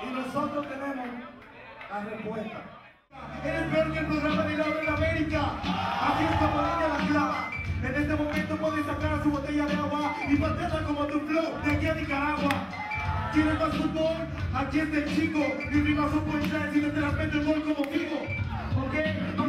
[0.04, 1.08] y nosotros tenemos
[1.90, 2.78] la respuesta.
[3.44, 5.60] Eres peor que el programa de en América.
[5.64, 7.57] Así es como ella la clava.
[7.84, 11.72] En este momento puedes sacar su botella de agua y patearla como tu flow de
[11.72, 12.50] aquí a Nicaragua.
[13.34, 14.18] ¿Quieres más fútbol?
[14.56, 15.40] Aquí está el chico.
[15.72, 18.18] Mi prima supo entrar si no te la meto el gol como fijo.
[19.38, 19.47] ¿Por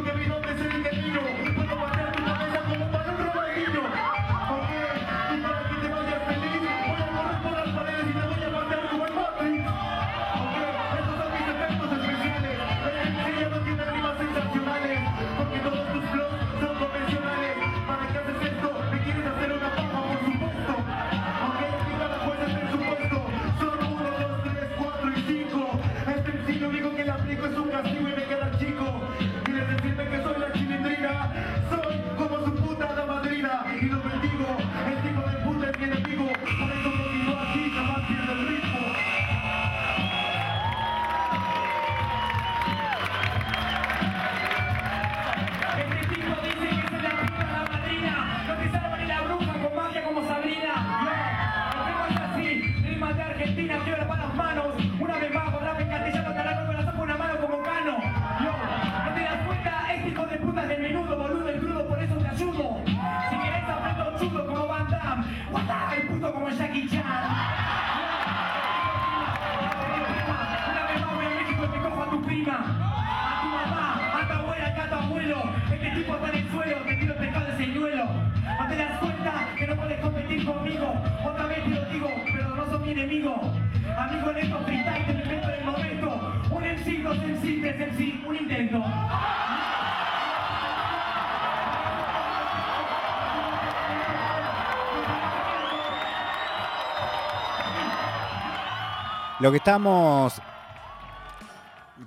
[99.39, 100.33] Lo que estamos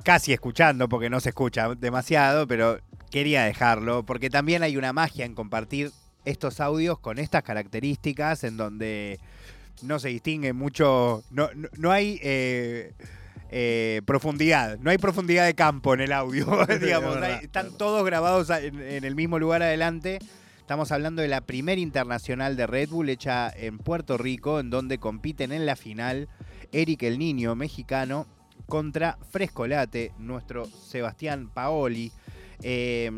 [0.05, 2.79] casi escuchando, porque no se escucha demasiado, pero
[3.11, 5.91] quería dejarlo, porque también hay una magia en compartir
[6.25, 9.19] estos audios con estas características en donde
[9.83, 12.93] no se distingue mucho, no, no, no hay eh,
[13.51, 16.47] eh, profundidad, no hay profundidad de campo en el audio,
[16.81, 20.19] digamos, verdad, hay- están todos grabados en, en el mismo lugar adelante.
[20.61, 24.99] Estamos hablando de la primera internacional de Red Bull hecha en Puerto Rico, en donde
[24.99, 26.29] compiten en la final
[26.73, 28.27] Eric el Niño, mexicano,
[28.67, 32.11] contra Frescolate, nuestro Sebastián Paoli.
[32.65, 33.11] eh,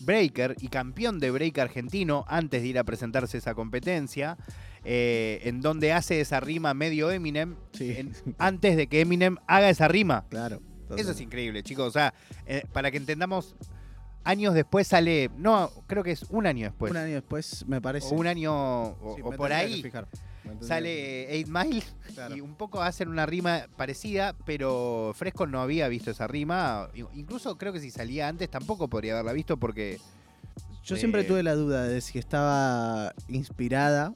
[0.00, 4.38] breaker y campeón de break argentino antes de ir a presentarse esa competencia,
[4.84, 7.94] eh, en donde hace esa rima medio Eminem, Sí.
[7.96, 10.24] en- antes de que Eminem haga esa rima.
[10.28, 10.60] Claro.
[10.96, 11.88] Eso es increíble, chicos.
[11.88, 12.14] O sea,
[12.46, 13.54] eh, para que entendamos,
[14.24, 18.14] años después sale, no, creo que es un año después, un año después, me parece.
[18.14, 19.82] o un año o, Sí, o me por ahí,
[20.60, 21.82] sale 8 Mile
[22.14, 22.36] Claro.
[22.36, 26.88] y un poco hacen una rima parecida, pero Fresco no había visto esa rima.
[27.14, 29.98] Incluso creo que si salía antes tampoco podría haberla visto porque
[30.84, 34.14] Yo siempre Eh, tuve la duda de si estaba inspirada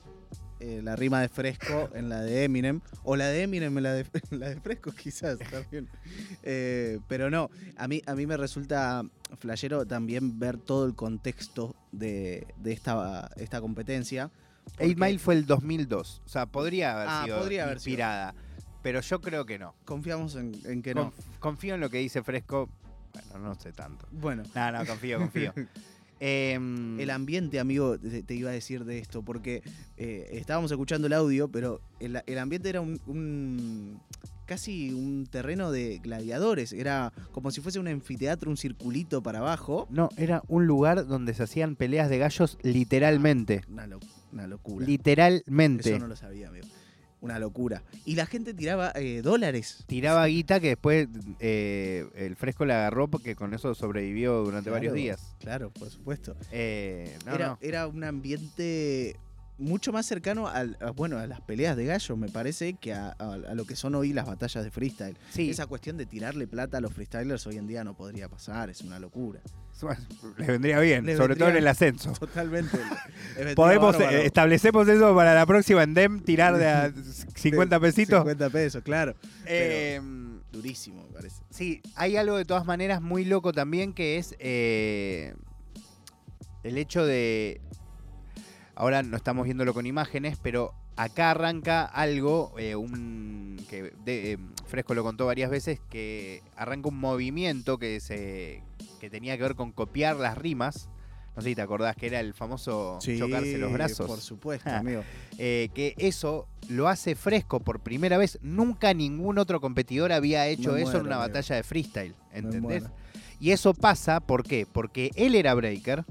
[0.61, 3.93] eh, la rima de Fresco en la de Eminem o la de Eminem en la
[3.95, 5.89] de, en la de Fresco quizás también.
[6.45, 9.03] Eh, pero no, a mí, a mí me resulta
[9.39, 14.31] flashero también ver todo el contexto de, de esta, esta competencia.
[14.67, 16.23] 8 porque Mile fue el 2002.
[16.25, 17.91] O sea, podría haber Ah, sido podría haber sido.
[17.93, 18.35] inspirada.
[18.83, 19.75] Pero yo creo que no.
[19.85, 21.13] Confiamos en, en que no.
[21.13, 22.69] Conf- Confío en lo que dice Fresco.
[23.13, 24.07] Bueno, no sé tanto.
[24.11, 25.53] Bueno, No, no, confío, confío.
[26.25, 29.61] Em, El ambiente, amigo, te, te iba a decir de esto, porque
[29.97, 34.01] eh, estábamos escuchando el audio, pero el, el ambiente era un, un-
[34.47, 36.73] casi un terreno de gladiadores.
[36.73, 39.89] Era como si fuese un anfiteatro, un circulito para abajo.
[39.91, 43.63] no, era un lugar donde se hacían peleas de gallos literalmente.
[43.69, 43.99] Una, lo-
[44.33, 44.87] una locura.
[44.87, 45.91] Literalmente.
[45.91, 46.67] Eso no lo sabía, amigo.
[47.21, 47.83] Una locura.
[48.05, 49.85] Y la gente tiraba eh, dólares.
[49.87, 54.75] Tiraba guita que después eh, el fresco la agarró porque con eso sobrevivió durante Claro,
[54.75, 55.37] varios días.
[55.39, 56.35] Claro, por supuesto.
[56.51, 57.59] Eh, no, era, no.
[57.61, 59.17] era un ambiente
[59.63, 63.15] mucho más cercano al- a, bueno, a las peleas de gallos, me parece, que a,
[63.19, 65.17] a- a lo que son hoy las batallas de freestyle.
[65.31, 68.69] Sí, Esa cuestión de tirarle plata a los freestylers hoy en día no podría pasar,
[68.71, 69.41] es una locura.
[70.39, 72.13] les vendría bien, Les sobre todo en el ascenso.
[72.13, 72.77] Totalmente.
[73.57, 74.17] Podemos, bárbaro.
[74.19, 76.93] eh, establecemos eso para la próxima en DEM, tirar de a
[77.37, 78.19] 50 pesitos.
[78.21, 79.15] 50 pesos, claro.
[79.47, 80.01] Eh,
[80.53, 81.43] Durísimo, me parece.
[81.51, 85.35] Sí, hay algo de todas maneras muy loco también que es eh,
[86.63, 87.61] el hecho de.
[88.75, 94.39] Ahora no estamos viéndolo con imágenes, pero acá arranca algo, eh, un que de- eh,
[94.67, 98.63] Fresco lo contó varias veces, que arranca un movimiento que se
[99.01, 100.89] que tenía que ver con copiar las rimas.
[101.35, 104.07] No sé si te acordás que era el famoso chocarse los brazos.
[104.07, 105.03] Por supuesto, amigo.
[105.39, 108.39] Eh, que eso lo hace fresco por primera vez.
[108.43, 111.29] Nunca ningún otro competidor había hecho Me eso en una amigo.
[111.33, 112.15] batalla de freestyle.
[112.33, 112.85] ¿Entendés?
[113.41, 114.67] Y eso pasa, ¿por qué?
[114.71, 116.05] Porque él era breaker.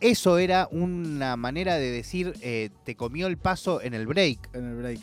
[0.00, 4.54] Eso era una manera de decir, eh, te comió el paso en el break.
[4.54, 5.00] En el break.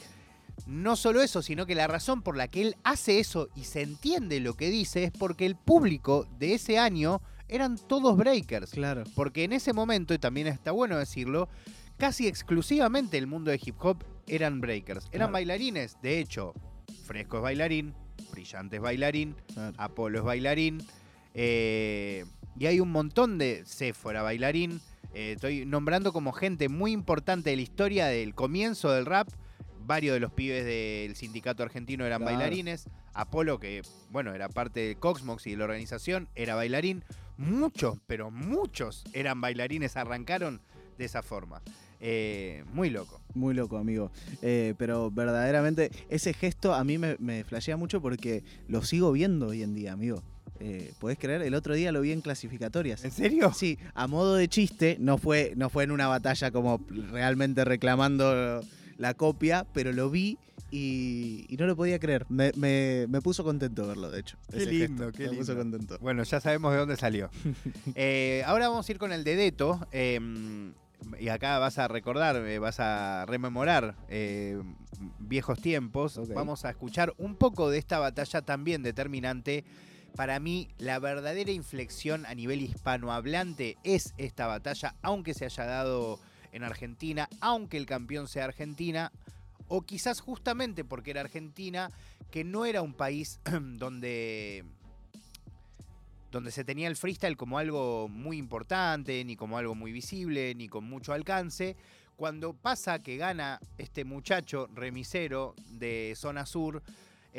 [0.66, 3.84] No solo eso, sino que la razón por la que él hace eso y se
[3.84, 8.72] entiende lo que dice es porque el público de ese año eran todos breakers.
[8.72, 9.04] Claro.
[9.16, 11.48] Porque en ese momento, y también está bueno decirlo,
[11.98, 15.06] casi exclusivamente el mundo de hip hop eran breakers.
[15.06, 15.34] Eran Claro.
[15.34, 15.98] bailarines.
[16.02, 16.54] De hecho,
[17.06, 17.94] Fresco es bailarín,
[18.32, 19.74] Brillante es bailarín, claro.
[19.78, 20.82] Apolo es bailarín.
[21.40, 22.26] eh,
[22.60, 23.63] y hay un montón de...
[23.65, 24.80] Cefo era bailarín.
[25.13, 29.28] eh, estoy nombrando como gente muy importante de la historia del comienzo del rap.
[29.86, 32.36] Varios de los pibes del sindicato argentino eran Claro.
[32.38, 32.88] bailarines.
[33.13, 37.04] Apolo, que bueno, era parte de Coxmox y de la organización, era bailarín.
[37.38, 40.60] Muchos, pero muchos eran bailarines, arrancaron
[40.98, 41.62] de esa forma.
[42.00, 43.22] Eh, muy loco.
[43.34, 44.12] Muy loco, amigo.
[44.41, 49.48] Eh, pero verdaderamente ese gesto a mí me, me flashea mucho porque lo sigo viendo
[49.48, 50.22] hoy en día, amigo.
[50.60, 51.41] Eh, ¿Podés creer?
[51.41, 53.04] El otro día lo vi en clasificatorias.
[53.04, 53.52] ¿En serio?
[53.54, 58.62] Sí, a modo de chiste, no fue, no fue en una batalla como realmente reclamando
[58.98, 60.38] la copia, pero lo vi
[60.72, 62.26] y, y no lo podía creer.
[62.30, 64.38] Me, me- me puso contento verlo, de hecho.
[64.52, 65.17] Qué ese lindo, gesto.
[65.17, 65.78] qué me puso lindo.
[65.78, 65.98] contento.
[66.02, 67.30] Bueno, ya sabemos de dónde salió.
[67.96, 69.80] Eh, ahora vamos a ir con el dedeto.
[69.91, 70.20] eh,
[71.20, 74.60] y acá vas a recordar, eh, vas a rememorar eh,
[75.20, 76.20] viejos tiempos.
[76.34, 79.63] Vamos a escuchar un poco de esta batalla también determinante
[80.18, 86.20] para mí la verdadera inflexión a nivel hispanohablante es esta batalla, aunque se haya dado
[86.52, 89.12] en Argentina, aunque el campeón sea Argentina,
[89.68, 91.92] o quizás justamente porque era Argentina,
[92.32, 94.66] que no era un país donde
[96.32, 100.68] donde se tenía el freestyle como algo muy importante, ni como algo muy visible, ni
[100.68, 101.78] con mucho alcance.
[102.16, 106.82] Cuando pasa que gana este muchacho remisero de zona sur,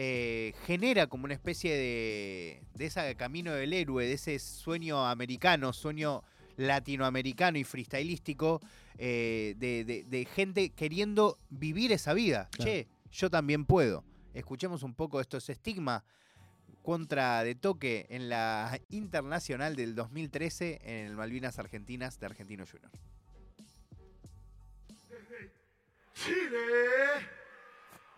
[0.01, 5.73] eh, genera como una especie de, de ese camino del héroe, de ese sueño americano,
[5.73, 6.23] sueño
[6.57, 8.61] latinoamericano y freestylístico,
[8.97, 12.49] eh, de, de- de gente queriendo vivir esa vida.
[12.53, 12.71] Claro.
[12.71, 14.05] Che, yo también puedo.
[14.35, 16.05] Escuchemos un poco estos estigmas
[16.83, 22.91] contra de toque en la internacional del 2013 en el Malvinas Argentinas de Argentino Junior.
[26.15, 27.27] Chile.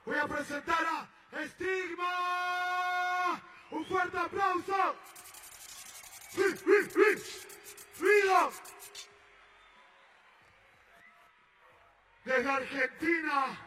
[0.04, 2.12] Voy a presentar a Estigma.
[3.70, 4.96] Un fuerte aplauso.
[8.00, 8.50] ¡Viva!
[12.24, 13.58] Desde Argentina,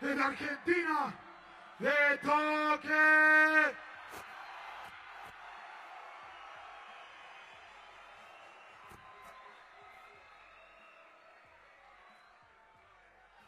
[0.00, 1.14] desde Argentina,
[1.78, 3.76] de toque.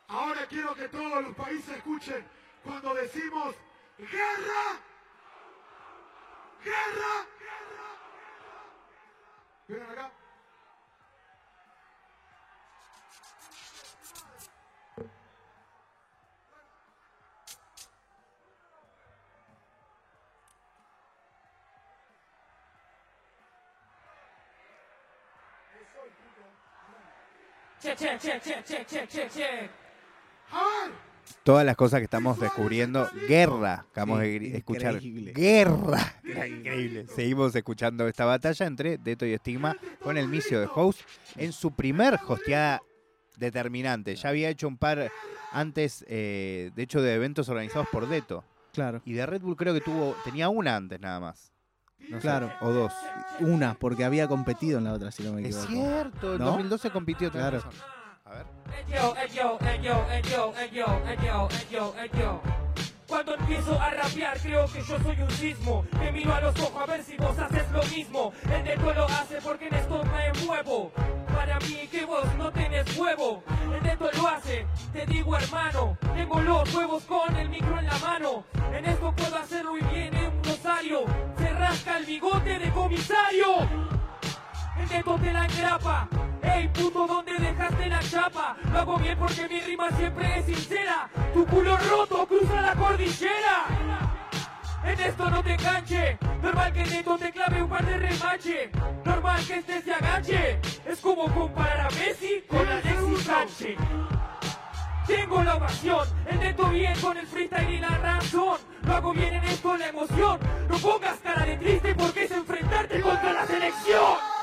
[0.08, 2.26] Ahora quiero que todos los países escuchen
[2.64, 3.54] cuando decimos
[3.98, 4.80] guerra,
[6.64, 7.90] guerra, guerra.
[9.68, 10.10] Vengan acá.
[27.80, 29.79] Check, check, check, check, check, check, check, check.
[31.44, 34.94] Todas las cosas que estamos descubriendo, guerra, acabamos de escuchar.
[34.96, 35.32] increíble.
[35.32, 36.14] Guerra.
[36.48, 37.06] Increíble.
[37.14, 41.00] Seguimos escuchando esta batalla entre Deto y Estigma con el misio de host
[41.36, 42.80] en su primer hosteada
[43.36, 44.16] determinante.
[44.16, 45.10] Ya había hecho un par
[45.52, 48.44] antes, eh, de hecho, de eventos organizados por Deto.
[48.72, 49.00] Claro.
[49.04, 51.52] Y de Red Bull creo que tuvo, tenía una antes nada más.
[52.08, 52.50] No sé, Claro.
[52.60, 52.92] o dos.
[53.40, 55.72] Una, porque había competido en la otra, si no me Es equivoco.
[55.72, 56.44] cierto, en ¿No?
[56.46, 57.30] 2012 compitió.
[57.30, 57.56] tenés Claro.
[57.64, 57.72] razón.
[63.06, 65.84] Cuando empiezo a rapear creo que yo soy un sismo.
[65.98, 68.32] Me miro a los ojos a ver si vos haces lo mismo.
[68.44, 70.92] El neto lo hace porque en esto me muevo.
[71.34, 73.42] Para mí que vos no tenés huevo.
[73.74, 75.98] El neto lo hace, te digo hermano.
[76.14, 78.44] Tengo los huevos con el micro en la mano.
[78.72, 81.04] En esto puedo hacerlo y viene un rosario.
[81.36, 83.99] Se rasca el bigote de comisario
[84.90, 86.08] te la engrapa.
[86.42, 88.56] Ey, puto, ¿dónde dejaste la chapa?
[88.72, 91.08] Lo hago bien porque mi rima siempre es sincera.
[91.32, 93.66] Tu culo roto cruza la cordillera.
[94.84, 96.18] En esto no te enganche.
[96.42, 98.70] Normal que neto te clave un par de remache.
[99.04, 100.60] Normal que este se agache.
[100.84, 103.78] Es como comparar a Messi con Alexis Sánchez.
[105.06, 108.58] Tengo la ovación, el neto bien con el freestyle y la razón.
[108.82, 110.40] Lo hago bien en esto la emoción.
[110.68, 114.39] No pongas cara de triste porque es enfrentarte contra la selección.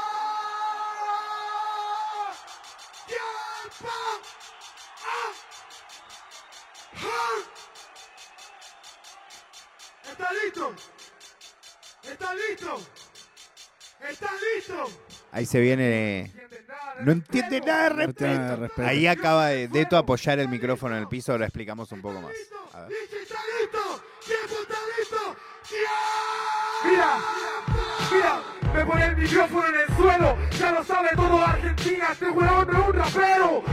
[10.10, 10.74] ¿Está listo?
[12.04, 12.82] ¿Está listo?
[14.10, 14.86] ¿Está listo?
[15.32, 16.34] Ahí se viene.
[17.02, 18.56] No entiende nada de No tiene nada de respeto.
[18.62, 18.88] respeto.
[18.88, 22.32] Ahí acaba de Deto apoyar el micrófono en el piso, ahora explicamos un poco más.
[22.74, 22.92] A ver.
[22.92, 23.16] ¿Listo?
[23.18, 24.04] ¿Está listo?
[24.26, 25.36] ¿Tiempo está listo?
[26.86, 27.18] ¡Mira!
[28.78, 30.38] Me pone el micrófono en el suelo.
[30.60, 32.10] Ya lo sabe todo Argentina.
[32.12, 33.64] Este jugador no es un rapero.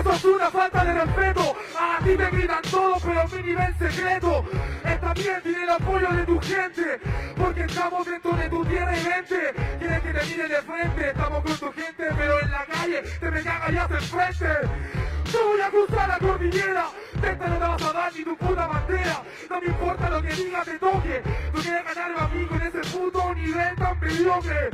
[0.00, 1.56] Eso es una falta de respeto.
[1.78, 4.44] A ti me gritan todo, pero mi nivel secreto.
[4.84, 7.00] Está bien, tiene el apoyo de tu gente.
[7.36, 9.54] Porque estamos dentro de tu tierra y mente.
[9.78, 11.08] Quieres que te mire de frente.
[11.08, 15.07] Estamos con tu gente, pero en la calle te me cagas y haces frente.
[15.32, 16.86] Yo voy a cruzar la cordillera.
[17.22, 19.22] Esta no te vas a dar ni tu puta bandera.
[19.50, 21.22] No me importa lo que diga, te toque.
[21.52, 24.70] Tú quieres ganarme a mí con ese puto nivel tan mediocre.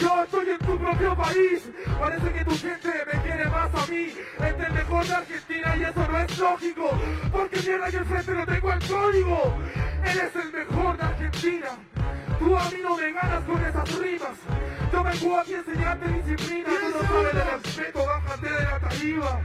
[0.00, 1.70] Yo estoy en tu propio país.
[1.98, 4.06] Parece que tu gente me quiere más a mí.
[4.06, 6.90] Este es mejor de Argentina y eso no es lógico.
[7.30, 9.54] Porque mierda que el frente no tengo el código.
[10.04, 11.68] Él es el mejor de Argentina.
[12.38, 14.36] Tú a mí no me ganas con esas rimas.
[14.90, 16.68] Yo vengo aquí a enseñarte disciplina.
[16.70, 19.40] Tú no sabes de respeto, bájate de la tarima.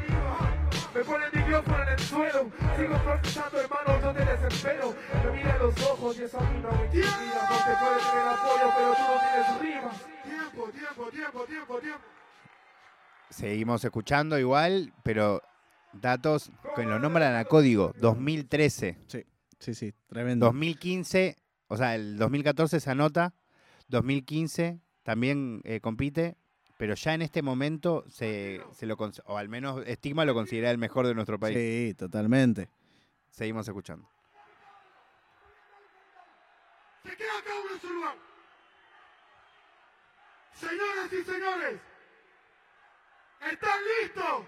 [0.95, 2.49] Me pone el micrófono en el suelo.
[2.77, 4.95] Sigo procesando, hermano, yo te desespero.
[5.25, 7.49] Me mira los ojos y eso a mí no me intimida.
[7.49, 10.14] No te puede tener apoyo, pero tú no tienes rimas.
[10.55, 11.99] Tiempo, tiempo, tiempo, tiempo, tiempo.
[13.29, 15.41] Seguimos escuchando igual, pero
[15.91, 19.25] datos que lo nombran a código 2013, Sí,
[19.59, 20.45] sí, sí, tremendo.
[20.45, 21.35] 2015,
[21.67, 23.33] o sea, el 2014 se anota,
[23.89, 26.37] 2015 también eh, compite,
[26.77, 28.95] pero ya en este momento se, se lo
[29.25, 31.57] o al menos Estigma lo considera el mejor de nuestro país.
[31.57, 32.69] Sí, totalmente.
[33.29, 34.07] Seguimos escuchando.
[37.03, 38.34] Se queda cada uno en su lugar.
[40.55, 41.79] Señoras y señores,
[43.41, 44.45] ¿están listos?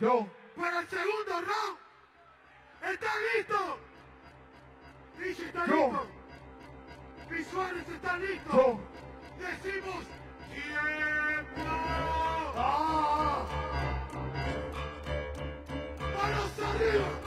[0.00, 0.26] Yo.
[0.56, 1.78] Para el segundo round.
[2.90, 3.78] ¿Están listos?
[5.18, 6.06] Dice está listo.
[7.28, 8.80] Luis Suárez está listo.
[9.38, 10.04] Decimos
[10.48, 11.62] tiempo.
[12.56, 13.46] ¡Ah!
[16.00, 17.25] ¡Manos arriba!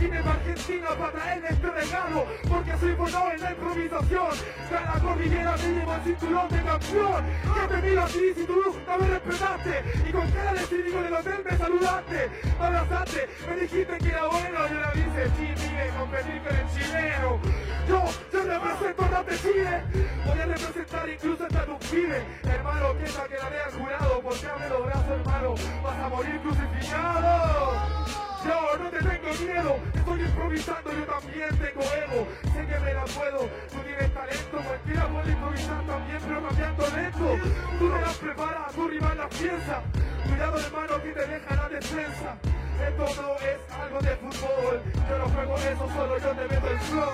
[0.00, 4.30] Vine de Argentina para traerle este regalo, porque soy bueno en la improvisación.
[4.70, 7.24] Cada cordillera me llevo el cinturón de campeón.
[7.54, 11.02] Que te miro a ti si tú no me respetaste, y con cara de cínico
[11.02, 15.68] del hotel me saludaste, me abrazaste, me dijiste que era bueno, y ahora dices, sí,
[15.68, 17.40] mire, competir con el chileno.
[17.88, 19.82] Yo, yo represento a de Chile,
[20.24, 22.22] voy a representar incluso hasta tus pibes.
[22.44, 28.19] Hermano, que la al jurado, porque abre los brazos, hermano, vas a morir crucificado.
[28.44, 32.28] Yo no te tengo miedo, estoy improvisando, yo también tengo ego.
[32.52, 33.38] Sé que me la puedo,
[33.70, 37.38] tú tienes talento, cualquiera puede improvisar también, pero cambiando lento.
[37.78, 39.82] Tú me las preparas, tu rival las piensa.
[40.26, 42.38] Cuidado hermano que te deja la defensa.
[42.80, 46.78] Esto no es algo de fútbol, yo no juego eso, solo yo te meto el
[46.80, 47.10] flow.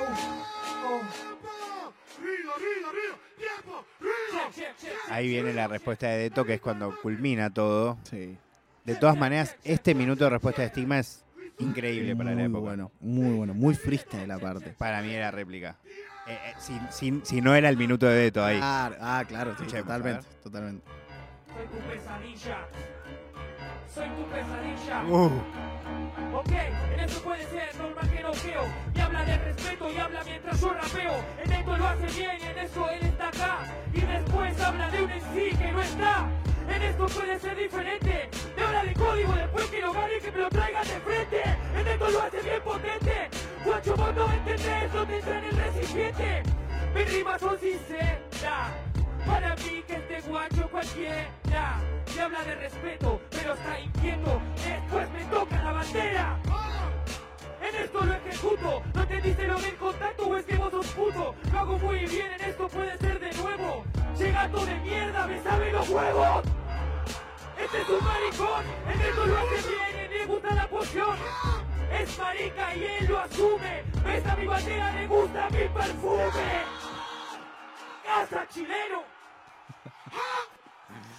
[0.87, 1.01] Oh.
[5.11, 7.99] Ahí viene la respuesta de Deto, que es cuando culmina todo.
[8.05, 8.39] Sí.
[8.87, 11.24] De todas maneras, este minuto de respuesta de Estigma es
[11.59, 12.61] increíble para la muy época.
[12.61, 14.70] bueno, muy bueno, muy freestyle la parte.
[14.78, 15.76] Para mí era réplica.
[16.28, 18.59] Eh, eh, si, si- si no era el minuto de Deto ahí.
[18.62, 20.84] Ah, ah, claro, sí, totalmente, totalmente.
[21.55, 22.59] Soy tu pesadilla.
[23.95, 25.05] Soy tu pesadilla.
[25.09, 25.43] Uh,
[26.34, 26.51] Ok,
[26.95, 28.62] en eso puede ser normal que no veo.
[28.95, 31.24] Y habla de respeto y habla mientras yo rapeo.
[31.45, 33.59] En esto lo hace bien y en eso él está acá.
[33.95, 36.28] Y después habla de un en sí que no está.
[36.69, 38.31] En esto puede ser diferente.
[38.57, 41.43] Me habla de código después que lo gane que me lo traigan de frente.
[41.79, 43.29] En esto lo hace bien potente.
[43.64, 46.43] Guacho, vos no entendés, te entra en el recipiente.
[46.95, 48.87] Mis rimas son sinceras.
[49.27, 51.29] Para mí que este guacho cualquiera
[52.14, 56.46] Me habla de respeto, pero está inquieto Después me toca la bandera
[57.69, 60.87] en esto lo ejecuto, no te dice lo del contacto o es que vos sos
[60.89, 61.35] puto.
[61.53, 63.85] Lo hago muy bien, en esto puede ser de nuevo.
[64.17, 66.45] Llegato de mierda, me sabe los huevos.
[67.59, 71.17] Este es un maricón, en esto lo hace bien y le gusta la poción.
[71.93, 73.85] Es marica y él lo asume.
[74.05, 76.64] Besa mi bandera, le gusta mi perfume.
[78.05, 79.17] Casa chileno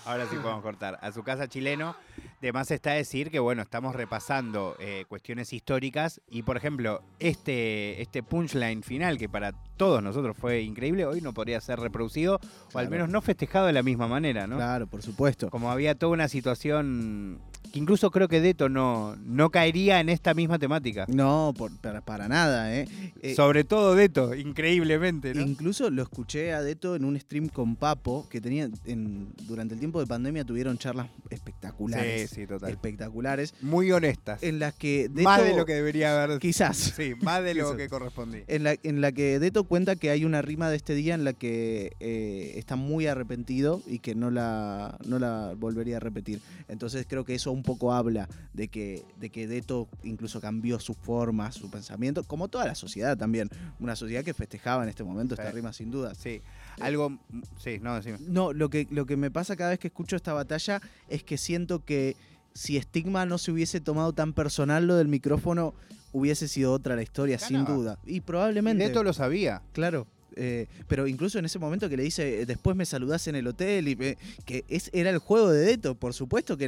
[0.08, 0.97] ahora sí podemos cortar.
[1.01, 1.95] A su casa chileno.
[2.41, 7.99] De más está decir que, bueno, estamos repasando eh, cuestiones históricas y, por ejemplo, este,
[7.99, 12.39] este punchline final, que para todos nosotros fue increíble, hoy no podría ser reproducido
[12.74, 14.58] o al menos no festejado de la misma manera, ¿no?
[14.58, 15.49] Claro, por supuesto.
[15.49, 17.41] Como había toda una situación
[17.72, 21.05] que incluso creo que Deto no, no caería en esta misma temática.
[21.07, 22.88] No, por- para, para nada, ¿eh?
[23.22, 25.41] Eh, Sobre todo Deto, increíblemente, ¿no?
[25.41, 29.80] Incluso lo escuché a Deto en un stream con Papo, que tenía en, durante el
[29.80, 32.30] tiempo de pandemia tuvieron charlas espectaculares.
[32.30, 32.70] Sí, sí, total.
[32.72, 33.53] Espectaculares.
[33.61, 34.41] Muy honestas.
[34.43, 35.24] En las que Deto.
[35.24, 36.39] más de lo que debería haber.
[36.39, 36.78] Quizás.
[36.78, 38.43] Sí, más de lo que correspondía.
[38.47, 41.24] En la, en la que Deto cuenta que hay una rima de este día en
[41.24, 46.39] la que eh, está muy arrepentido y que no la, no la volvería a repetir.
[46.68, 50.93] Entonces creo que eso un poco habla de que, de que Deto incluso cambió su
[50.93, 53.49] forma, su pensamiento, como toda la sociedad también.
[53.80, 56.16] Una sociedad que festejaba en este momento esta rima sin duda.
[56.16, 56.41] Sí.
[56.80, 57.18] Algo.
[57.58, 58.18] Sí, no, decime.
[58.22, 61.38] No, lo que, lo que me pasa cada vez que escucho esta batalla es que
[61.38, 62.16] siento que
[62.53, 65.74] si Stigma no se hubiese tomado tan personal lo del micrófono,
[66.12, 67.99] hubiese sido otra la historia, sin duda.
[68.05, 68.88] Y Y probablemente.
[68.88, 69.62] Deto lo sabía.
[69.74, 70.08] Claro.
[70.38, 73.88] Eh, pero incluso en ese momento que le dice, después me saludás en el hotel,
[73.88, 76.66] y me- que es, era el juego de Deto, por supuesto que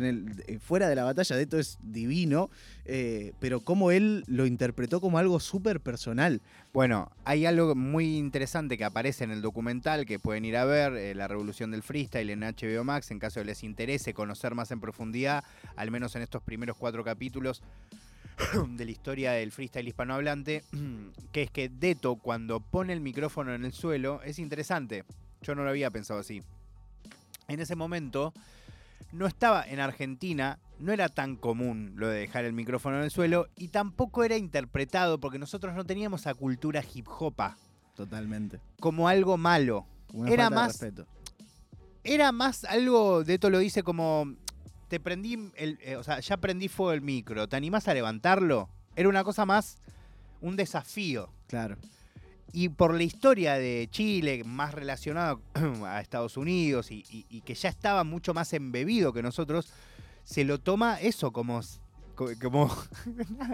[0.47, 2.49] eh, fuera de la batalla Deto es divino,
[2.86, 6.41] eh, pero como él lo interpretó como algo súper personal.
[6.74, 10.93] Bueno, hay algo muy interesante que aparece en el documental que pueden ir a ver,
[10.93, 14.72] eh, La Revolución del Freestyle en HBO Max, en caso de les interese conocer más
[14.72, 15.43] en profundidad,
[15.76, 17.61] al menos en estos primeros cuatro capítulos
[18.69, 20.63] de la historia del freestyle hispanohablante,
[21.31, 25.03] que es que Deto cuando pone el micrófono en el suelo es interesante.
[25.41, 26.41] Yo no lo había pensado así.
[27.47, 28.33] En ese momento
[29.11, 33.11] no estaba en Argentina, no era tan común lo de dejar el micrófono en el
[33.11, 37.57] suelo y tampoco era interpretado porque nosotros no teníamos esa cultura hip hopa
[37.95, 38.59] Totalmente.
[38.79, 39.85] como algo malo.
[40.13, 41.07] Una Era falta de más- respeto.
[42.03, 44.33] Era más algo, Deto lo dice como
[44.89, 48.67] te prendí, el, eh, o sea, ya prendí fuego el micro, ¿te animás a levantarlo?
[48.95, 49.77] Era una cosa más,
[50.41, 51.29] un desafío.
[51.47, 51.77] Claro.
[52.51, 55.41] Y por la historia de Chile, más relacionado
[55.85, 59.71] a Estados Unidos y, y- y que ya estaba mucho más embebido que nosotros,
[60.23, 61.61] se lo toma eso como...
[62.15, 62.75] co- como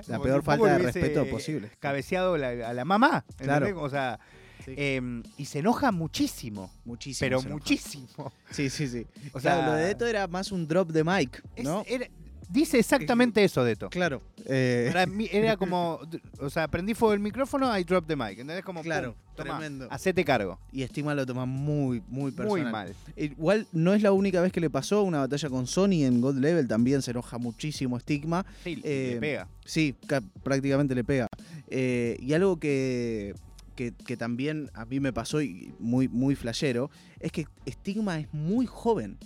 [0.08, 1.70] La peor falta de respeto posible.
[1.80, 3.26] Cabeceado la- a la mamá.
[3.38, 3.66] Claro.
[3.68, 3.84] ¿entendés?
[3.86, 4.20] O sea,
[4.66, 4.74] Sí.
[4.78, 6.72] eh, y se enoja muchísimo.
[6.86, 7.26] Muchísimo.
[7.26, 8.08] Pero muchísimo.
[8.52, 9.06] Sí, sí, sí.
[9.34, 11.84] O Claro, sea, lo de Deto era más un drop de mic, es- ¿no?
[11.88, 12.08] era-
[12.50, 13.90] dice exactamente eso, Deto.
[13.90, 14.22] Claro.
[14.46, 16.00] eh, Para mí era como,
[16.40, 18.32] o sea, prendí fuego el micrófono, I drop the mic.
[18.40, 18.64] ¿Entendés?
[18.64, 19.88] Como, Claro, pum, toma, tremendo.
[19.92, 20.60] hacete cargo.
[20.72, 22.62] y Estima lo toma muy, muy personal.
[22.64, 22.96] Muy mal.
[23.18, 26.38] Igual no es la única vez que le pasó una batalla con Sony en God
[26.38, 28.46] Level, también se enoja muchísimo Stigma.
[28.64, 29.48] Sí, Eh, le pega.
[29.66, 31.28] Sí, ca- prácticamente le pega.
[31.68, 33.34] Eh, y algo que,
[33.76, 38.34] que, que también a mí me pasó y muy, muy flashero, es que Stigma es
[38.34, 39.18] muy joven.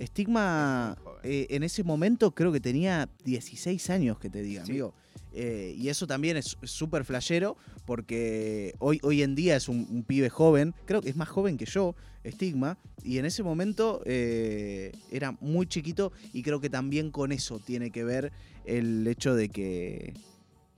[0.00, 1.20] Stigma Es muy joven.
[1.24, 4.72] eh, en ese momento creo que tenía 16 años, que te diga, Sí.
[4.72, 4.94] amigo.
[5.34, 7.56] Eh, y eso también es es súper flashero
[7.86, 11.56] porque hoy, hoy en día es un, un pibe joven, creo que es más joven
[11.56, 11.94] que yo,
[12.26, 17.58] Stigma, y en ese momento eh, era muy chiquito y creo que también con eso
[17.60, 18.30] tiene que ver
[18.66, 20.12] el hecho de que,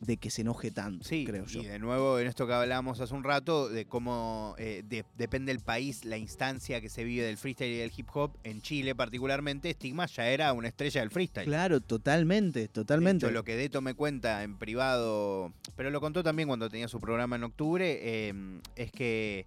[0.00, 1.62] de que se enoje tanto, Sí, creo yo.
[1.62, 5.50] y de nuevo en esto que hablábamos hace un rato, de cómo eh, de- depende
[5.50, 8.94] el país, la instancia que se vive del freestyle y del hip hop, en Chile
[8.94, 11.46] particularmente, Stigma ya era una estrella del freestyle.
[11.46, 13.24] Claro, totalmente, De totalmente.
[13.26, 17.00] hecho, lo que Deto me cuenta en privado, pero lo contó también cuando tenía su
[17.00, 18.34] programa en octubre, eh,
[18.76, 19.46] es que,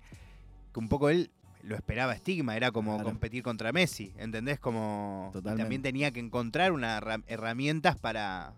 [0.73, 1.29] que un poco él
[1.61, 3.09] lo esperaba Stigma, era como Claro.
[3.09, 4.59] competir contra Messi, ¿entendés?
[4.59, 5.61] Como y Totalmente.
[5.63, 8.53] también tenía que encontrar unas herramientas para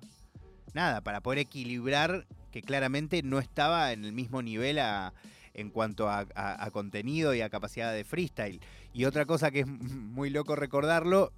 [0.74, 5.14] nada, para poder equilibrar que claramente no estaba en el mismo nivel a-
[5.54, 8.60] en cuanto a, a- a contenido y a capacidad de freestyle.
[8.94, 11.32] Y otra cosa que es muy loco recordarlo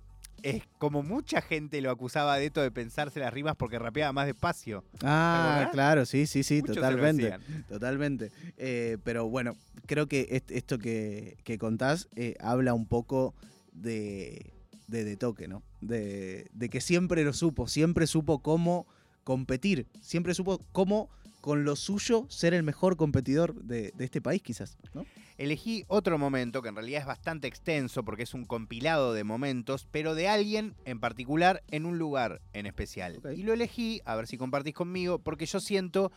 [0.43, 4.25] es como mucha gente lo acusaba a Deto de pensarse las rimas porque rapeaba más
[4.25, 4.83] despacio.
[5.03, 7.35] Ah, claro, sí, sí, sí, Muchos totalmente.
[7.69, 8.31] Totalmente.
[8.57, 9.55] Eh, pero bueno,
[9.85, 13.35] creo que est- esto que, que contás eh, habla un poco
[13.71, 14.51] de,
[14.87, 15.61] de, de toque, ¿no?
[15.79, 18.87] De, de que siempre lo supo, siempre supo cómo
[19.23, 21.09] competir, siempre supo cómo
[21.41, 25.05] con lo suyo ser el mejor competidor de, de este país, quizás, ¿no?
[25.37, 29.87] Elegí otro momento que en realidad es bastante extenso porque es un compilado de momentos,
[29.89, 33.19] pero de alguien en particular en un lugar en especial.
[33.35, 36.11] Y lo elegí, a ver si compartís conmigo, porque yo siento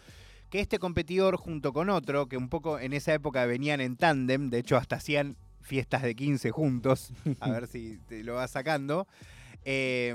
[0.51, 4.51] que este competidor junto con otro, que un poco en esa época venían en tándem,
[4.51, 9.09] de hecho hasta hacían fiestas de 15 juntos, a ver si te lo vas sacando,
[9.65, 10.15] eh,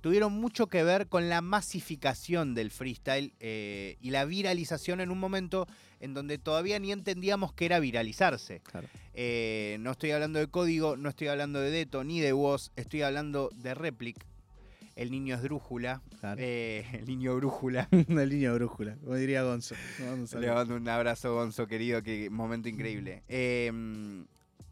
[0.00, 5.18] tuvieron mucho que ver con la masificación del freestyle eh, y la viralización en un
[5.18, 5.66] momento
[6.00, 8.60] en donde todavía ni entendíamos qué era viralizarse.
[8.60, 8.88] Claro.
[9.14, 13.02] Eh, no estoy hablando de código, no estoy hablando de Deto ni de Woz, estoy
[13.02, 14.16] hablando de Replic.
[14.96, 16.02] El niño es drújula.
[16.20, 16.40] Claro.
[16.40, 17.88] eh, el niño brújula.
[18.08, 19.74] Una línea brújula, como diría Gonzo.
[19.98, 23.22] Vamos a Le mando un abrazo, Gonzo, querido, qué momento increíble.
[23.28, 24.28] Eh, en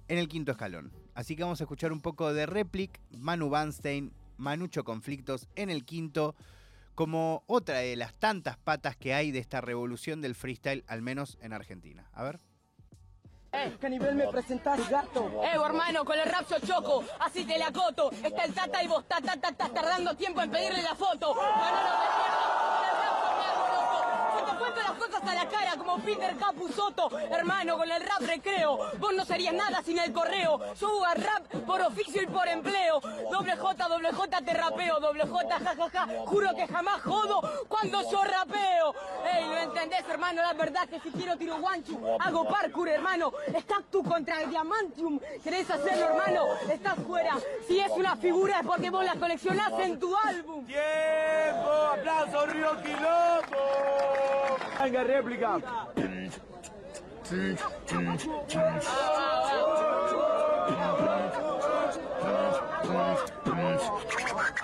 [0.08, 0.92] el quinto escalón.
[1.14, 5.84] Así que vamos a escuchar un poco de Replic, Manu Banstein, Manucho Conflictos en el
[5.84, 6.34] quinto,
[6.94, 11.38] como otra de las tantas patas que hay de esta revolución del freestyle, al menos
[11.40, 12.08] en Argentina.
[12.12, 12.40] A ver.
[13.52, 15.42] Eh, ¿qué nivel me presentás, gato?
[15.44, 18.10] Eh, hermano, con el rap yo choco, así te la coto.
[18.10, 21.34] Está el tata y vos ta, ta, ta, estás tardando tiempo en pedirle la foto.
[21.34, 21.58] Mierda,
[23.18, 27.10] con el rap yo me hago las cosas a la cara como Peter Capusotto.
[27.18, 30.74] Hermano, con el rap recreo, vos no serías nada sin el correo.
[30.74, 33.00] Yo hago rap por oficio y por empleo.
[33.30, 36.08] Doble J, doble J te rapeo, doble J, ja, ja, ja.
[36.26, 38.94] Juro que jamás jodo cuando yo rapeo.
[39.24, 40.42] Ey, ¿lo entendés, hermano?
[40.42, 43.32] La verdad que si quiero tiro guanchu, hago parkour, hermano.
[43.90, 45.20] Tú contra el Diamantium.
[45.42, 46.46] ¿Querés hacerlo, hermano?
[46.70, 47.36] Estás fuera.
[47.66, 50.64] Si es una figura es porque vos la coleccionás en tu álbum.
[50.66, 51.70] ¡Tiempo!
[51.92, 54.41] ¡Aplauso, Río Quilombo!
[54.82, 55.60] Venga, réplica.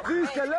[0.08, 0.56] ¡Díselo!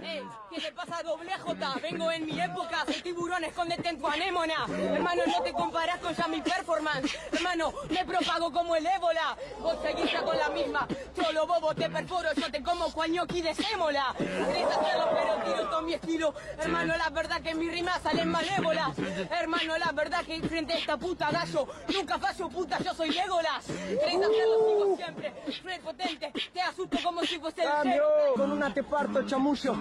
[0.00, 1.74] Ey, ¿qué le pasa doble J?
[1.82, 4.66] Vengo en mi época, soy tiburón, escóndete en tu anémona.
[4.68, 7.16] Hermano, no te comparás con ya mi performance.
[7.32, 9.36] Hermano, me propago como el ébola.
[9.60, 10.86] Vos seguís ya con la misma.
[11.14, 14.14] Trolo bobo, te perforo, yo te como cuañoqui de sémola.
[14.16, 16.34] Querés hacerlo, pero tiro con mi estilo.
[16.58, 18.98] Hermano, la verdad que mis rimas salen malévolas.
[19.30, 23.66] Hermano, la verdad que frente a esta puta gallo, nunca fallo puta, yo soy Legolas.
[23.66, 25.34] Querés hacerlo, sigo siempre.
[25.62, 28.00] Prepotente, te asusto como si fuese el.
[28.34, 29.74] Con una te parto, chamullo.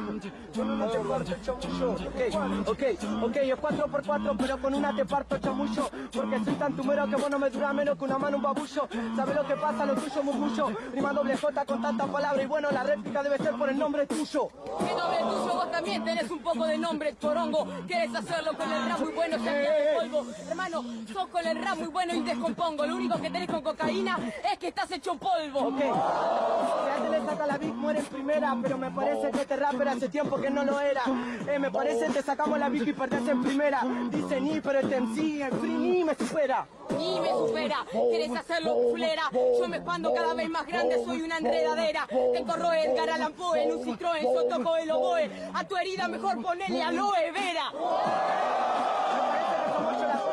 [0.91, 1.91] Te parto chamullo.
[1.91, 2.84] Ok, ok,
[3.24, 5.89] ok, es 4x4, pero con una te parto chamullo.
[6.11, 8.88] Porque soy tan tumero que vos no me dura menos que una mano un babullo.
[9.15, 9.86] ¿Sabes lo que pasa?
[9.86, 10.72] Lo tuyo murmullo.
[10.93, 14.05] Rima doble J con tantas palabras y bueno, la réplica debe ser por el nombre
[14.07, 14.47] tuyo.
[14.80, 15.53] ¿Qué nombre tuyo?
[15.53, 17.68] Vos también tenés un poco de nombre, chorongo.
[17.88, 19.38] ¿Quieres hacerlo con el rap muy bueno?
[19.38, 20.26] Ya de polvo.
[20.49, 22.86] Hermano, sos con el rap muy bueno y descompongo.
[22.86, 24.20] Lo único que tenés con cocaína
[24.51, 25.59] es que estás hecho polvo.
[25.59, 26.86] Ok.
[26.97, 30.09] Antes le saca la Big muere en primera, pero me parece que este rapper hace
[30.09, 31.03] tiempo que no lo era.
[31.47, 33.81] Eh, me parece que sacamos la Big y perdés en primera.
[34.09, 36.65] Dice ni, pero este MC en free ni me supera.
[36.97, 39.23] Ni me supera, quieres hacerlo fulera.
[39.31, 42.07] Yo me expando cada vez más grande, soy una enredadera.
[42.07, 45.29] Te corro Edgar Allan en un Citroën, yo toco el oboe.
[45.53, 47.71] A tu herida mejor ponele aloe vera.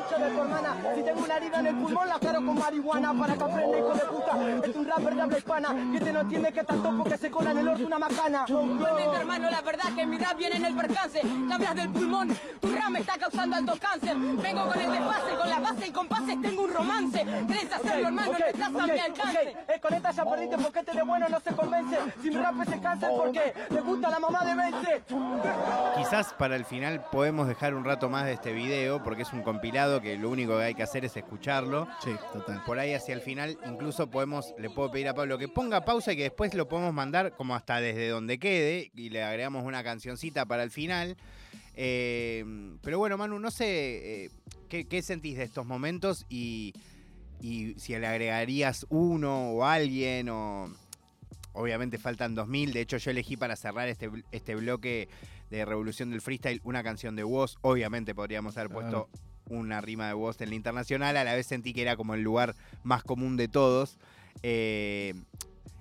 [0.05, 0.77] Concha de tu hermana.
[0.95, 3.95] Si tengo una herida en el pulmón, la aclaro con marihuana para que aprenda, hijo
[3.95, 4.69] de puta.
[4.69, 7.31] Es un rapper de habla hispana que te no entiende que está topo que se
[7.31, 8.45] cola en el orto una macana.
[8.47, 11.21] Igualmente, hermano, la verdad que mi rap viene en el percance.
[11.21, 14.17] Te hablas del pulmón, tu rap me está causando alto cáncer.
[14.17, 17.27] Vengo con el desfase, con la base y compases tengo un romance.
[17.47, 18.33] ¿Querés hacerlo, hermano?
[18.33, 19.57] no estás a mi alcance.
[19.69, 21.99] Eh, con esta ya perdiste porque este de bueno no se convence.
[22.23, 25.03] Si mi rap es cáncer, porque le gusta la mamá de Vence.
[25.97, 29.43] Quizás para el final podemos dejar un rato más de este video porque es un
[29.43, 31.89] compilado que lo único que hay que hacer es escucharlo.
[32.03, 32.63] Sí, total.
[32.65, 36.13] Por ahí hacia el final incluso podemos, le puedo pedir a Pablo que ponga pausa
[36.13, 39.83] y que después lo podemos mandar como hasta desde donde quede y le agregamos una
[39.83, 41.17] cancioncita para el final.
[41.75, 42.45] Eh,
[42.83, 44.31] pero bueno, Manu, no sé eh,
[44.69, 46.73] ¿qué, qué sentís de estos momentos y,
[47.41, 50.73] y si le agregarías uno o alguien o...
[51.57, 55.09] Obviamente faltan 2000, de hecho yo elegí para cerrar este, este bloque
[55.51, 59.09] de Revolución del Freestyle una canción de Woz, obviamente podríamos haber puesto
[59.49, 62.23] una rima de Woz en la internacional, a la vez sentí que era como el
[62.23, 63.99] lugar más común de todos,
[64.43, 65.15] eh,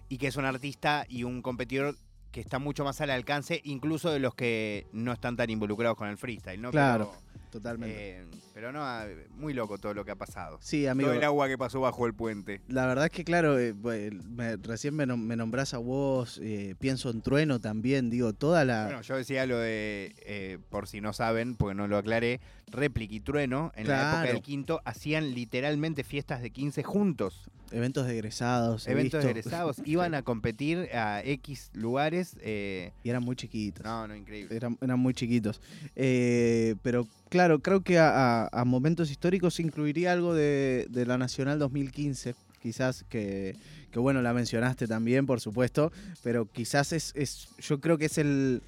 [0.09, 1.95] y que es un artista y un competidor
[2.31, 6.07] que está mucho más al alcance, incluso de los que no están tan involucrados con
[6.07, 6.71] el freestyle, ¿no?
[6.71, 8.19] Claro, Pero, totalmente.
[8.21, 10.57] eh, pero no, ah, muy loco todo lo que ha pasado.
[10.61, 11.09] sí, amigo.
[11.09, 12.61] Todo el agua que pasó bajo el puente.
[12.67, 16.39] La verdad es que, claro, eh, pues, me- recién me, nom- me nombrás a vos,
[16.43, 18.85] eh, pienso en Trueno también, digo, toda la...
[18.85, 23.13] Bueno, yo decía lo de, eh, por si no saben, porque no lo aclaré, Réplica
[23.15, 27.49] y Trueno, en la época del quinto, hacían literalmente fiestas de 15 juntos.
[27.73, 28.87] Eventos de egresados.
[28.87, 29.77] Eventos de egresados.
[29.85, 32.35] Iban a competir a X lugares.
[32.41, 33.83] eh, Y eran muy chiquitos.
[33.83, 34.55] no, no, increíble.
[34.55, 35.59] Eran, eran muy chiquitos.
[35.95, 41.17] Eh, pero claro, creo que a, a- a momentos históricos incluiría algo de, de la
[41.17, 42.35] Nacional 2015.
[42.61, 43.55] Quizás que,
[43.91, 45.91] que, bueno, la mencionaste también, por supuesto.
[46.23, 48.61] Pero quizás es, es yo creo que es el,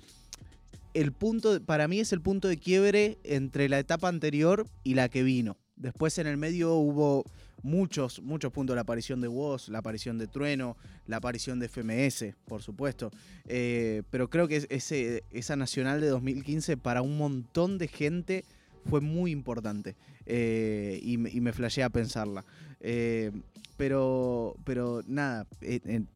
[0.94, 5.08] el punto, para mí es el punto de quiebre entre la etapa anterior y la
[5.10, 5.56] que vino.
[5.76, 7.26] Después en el medio hubo
[7.64, 8.76] muchos, muchos puntos.
[8.76, 13.12] La aparición de Woz, la aparición de Trueno, la aparición de FMS, por supuesto.
[13.48, 18.46] Eh, pero creo que es- ese, esa nacional de 2015 para un montón de gente
[18.90, 19.96] fue muy importante.
[20.26, 22.46] Eh, y, me- y me flashea pensarla.
[22.80, 23.32] Eh,
[23.78, 25.46] pero, pero nada,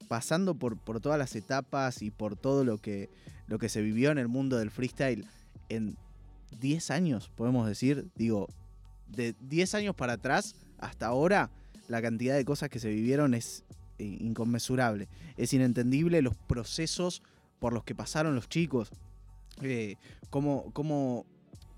[0.07, 3.09] pasando por, por todas las etapas y por todo lo que,
[3.47, 5.25] lo que se vivió en el mundo del freestyle
[5.67, 5.97] en
[6.61, 8.47] 10 años, podemos decir, digo,
[9.15, 11.49] de 10 años para atrás hasta ahora,
[11.87, 13.63] la cantidad de cosas que se vivieron es
[13.97, 15.07] eh, inconmensurable.
[15.37, 17.21] Es inentendible los procesos
[17.59, 18.91] por los que pasaron los chicos.
[19.61, 19.95] Eh,
[20.29, 21.25] cómo, cómo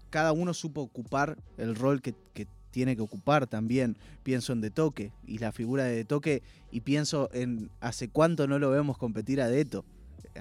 [0.09, 3.97] cada uno supo ocupar el rol que, que tiene que ocupar también.
[4.23, 8.47] Pienso en De Toque y la figura de De Toque y pienso en hace cuánto
[8.47, 9.83] no lo vemos competir a Deto.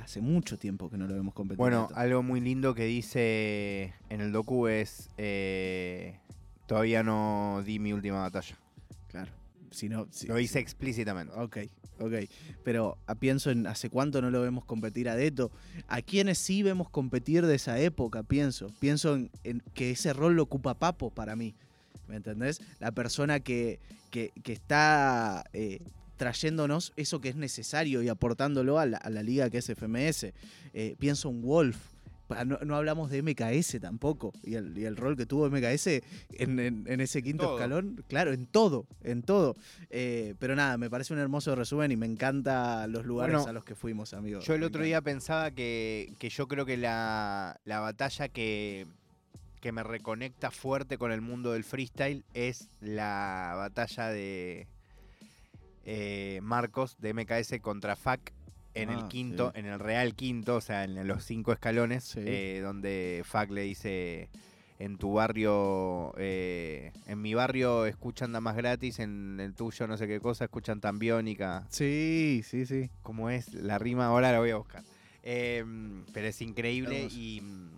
[0.00, 1.96] Hace mucho tiempo que no lo vemos competir a Bueno, Deto.
[1.98, 6.18] algo muy lindo que dice en el docu es: eh,
[6.70, 8.56] Todavía no di mi última batalla.
[9.08, 9.32] Claro.
[9.72, 11.34] Si no, si- Lo dice si- explícitamente.
[11.34, 11.58] Ok,
[11.98, 12.12] ok.
[12.62, 15.50] Pero ah, pienso en hace cuánto no lo vemos competir a Deto.
[15.88, 18.68] A quienes sí vemos competir de esa época, pienso.
[18.78, 21.56] Pienso en, en que ese rol lo ocupa Papo para mí.
[22.06, 22.60] ¿Me entendés?
[22.78, 23.80] La persona que,
[24.12, 25.80] que, que está eh,
[26.18, 30.32] trayéndonos eso que es necesario y aportándolo a la, a la liga que es FMS.
[30.72, 31.76] Eh, pienso en Wolf.
[32.46, 34.32] No, no hablamos de MKS tampoco.
[34.42, 35.86] Y el, y el rol que tuvo MKS
[36.38, 37.56] en, en- en ese quinto Todo.
[37.56, 38.04] escalón.
[38.08, 39.56] Claro, en todo, en todo.
[39.90, 43.52] Eh, pero nada, me parece un hermoso resumen y me encanta los lugares Bueno, a
[43.52, 44.44] los que fuimos, amigos.
[44.44, 44.86] Yo el Me otro encanta.
[44.86, 48.86] día pensaba que, que yo creo que la, la batalla que,
[49.60, 54.66] que me reconecta fuerte con el mundo del freestyle es la batalla de
[55.84, 58.32] eh, Marcos de MKS contra FAC
[58.82, 59.60] en Ah, el quinto, sí.
[59.60, 62.20] en el real quinto, o sea, en los cinco escalones, Sí.
[62.24, 64.28] eh, donde FAC le dice
[64.78, 70.06] en tu barrio, eh, en mi barrio escuchan damas gratis, en el tuyo no sé
[70.06, 72.88] qué cosa, escuchan tan biónica Sí, sí, sí.
[73.02, 74.82] como es la rima, ahora la voy a buscar.
[75.22, 77.70] Em, pero es increíble y mm,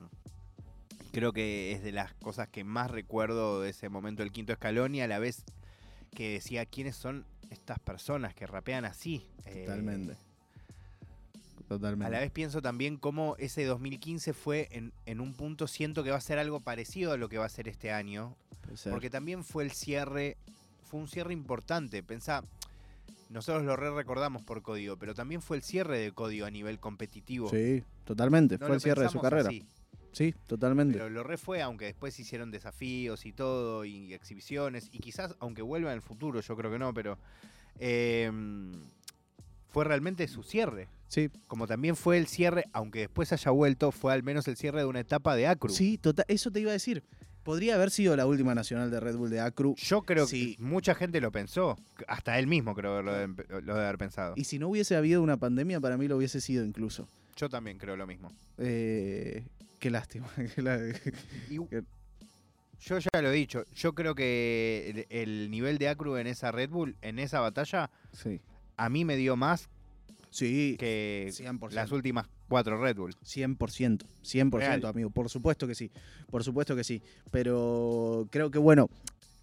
[1.12, 4.94] creo que es de las cosas que más recuerdo de ese momento del quinto escalón
[4.94, 5.44] y a la vez
[6.14, 9.26] que decía quiénes son estas personas que rapean así.
[9.44, 9.64] Eh,
[11.78, 12.06] Totalmente.
[12.06, 16.10] a la vez pienso también cómo ese 2015 fue en, en un punto, siento que
[16.10, 18.36] va a ser algo parecido a lo que va a ser este año,
[18.90, 20.36] porque también fue el cierre,
[20.84, 22.02] fue un cierre importante.
[22.02, 22.44] Pensá,
[23.30, 26.78] nosotros lo re recordamos por código, pero también fue el cierre de código a nivel
[26.78, 27.48] competitivo.
[27.50, 28.58] Sí, totalmente.
[28.58, 29.48] No fue el cierre de su carrera.
[29.48, 29.64] así,
[30.12, 30.92] Sí, totalmente.
[30.92, 35.62] pero lo re fue, aunque después hicieron desafíos y todo, y exhibiciones, y quizás, aunque
[35.62, 37.16] vuelva en el futuro, yo creo que no, pero
[37.78, 38.30] eh,
[39.70, 40.88] fue realmente su cierre.
[41.12, 44.78] Sí, Como también fue el cierre, aunque después haya vuelto, fue al menos el cierre
[44.78, 45.70] de una etapa de Acru.
[45.70, 47.02] sí, total, eso te iba a decir.
[47.42, 49.74] Podría haber sido la última nacional de Red Bull de Acru.
[49.76, 50.56] Yo creo Sí.
[50.56, 51.76] que mucha gente lo pensó,
[52.08, 53.26] hasta él mismo creo lo de,
[53.62, 54.32] lo de haber pensado.
[54.36, 57.06] Y si no hubiese habido una pandemia, para mí lo hubiese sido incluso.
[57.36, 58.32] Yo también creo lo mismo.
[58.56, 59.44] Eh,
[59.80, 60.28] qué lástima.
[61.50, 61.58] Y-
[62.80, 66.50] yo ya lo he dicho, yo creo que el, el nivel de Acru en esa
[66.52, 68.40] Red Bull, en esa batalla, sí.
[68.76, 69.68] a mí me dio más
[70.32, 71.70] Sí, que 100%.
[71.72, 73.14] las últimas cuatro Red Bull.
[73.22, 74.84] 100%, 100%, Real.
[74.86, 75.10] amigo.
[75.10, 75.90] Por supuesto que sí,
[76.30, 77.02] por supuesto que sí.
[77.30, 78.88] Pero creo que, bueno,